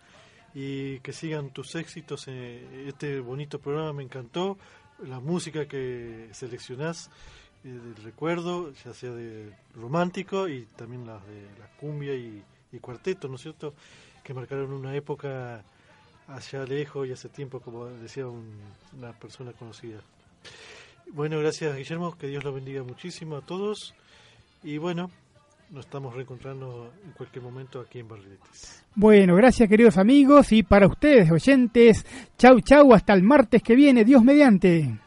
y 0.55 0.97
que 1.01 1.13
sigan 1.13 1.51
tus 1.51 1.75
éxitos. 1.75 2.27
en 2.27 2.87
este 2.87 3.19
bonito 3.19 3.59
programa 3.59 3.93
me 3.93 4.01
encantó, 4.01 4.57
la 5.05 5.19
música 5.19 5.67
que 5.67 6.27
seleccionás 6.31 7.11
eh, 7.63 7.67
del 7.67 8.03
recuerdo, 8.03 8.73
ya 8.83 8.95
sea 8.95 9.11
de 9.11 9.53
romántico 9.75 10.47
y 10.47 10.65
también 10.75 11.05
las 11.05 11.23
de 11.27 11.43
la 11.59 11.67
cumbia 11.79 12.15
y 12.15 12.41
cuarteto, 12.81 13.27
¿no 13.27 13.35
es 13.35 13.41
cierto? 13.41 13.75
Que 14.23 14.33
marcaron 14.33 14.73
una 14.73 14.95
época 14.95 15.63
allá 16.27 16.63
lejos 16.65 17.07
y 17.07 17.11
hace 17.11 17.29
tiempo, 17.29 17.59
como 17.59 17.85
decía 17.85 18.27
un- 18.27 18.59
una 18.97 19.11
persona 19.13 19.51
conocida. 19.53 19.99
Bueno, 21.11 21.37
gracias 21.39 21.75
Guillermo, 21.75 22.17
que 22.17 22.27
Dios 22.27 22.43
los 22.43 22.53
bendiga 22.55 22.83
muchísimo 22.83 23.35
a 23.37 23.41
todos 23.41 23.93
y 24.63 24.77
bueno, 24.77 25.11
nos 25.69 25.85
estamos 25.85 26.13
reencontrando 26.13 26.91
en 27.05 27.11
cualquier 27.11 27.43
momento 27.43 27.79
aquí 27.81 27.99
en 27.99 28.07
Barriletes. 28.07 28.83
Bueno, 28.95 29.35
gracias 29.35 29.67
queridos 29.67 29.97
amigos 29.97 30.51
y 30.51 30.63
para 30.63 30.87
ustedes 30.87 31.29
oyentes, 31.31 32.05
chau 32.37 32.59
chau 32.61 32.93
hasta 32.93 33.13
el 33.13 33.23
martes 33.23 33.61
que 33.61 33.75
viene, 33.75 34.05
Dios 34.05 34.23
mediante. 34.23 34.97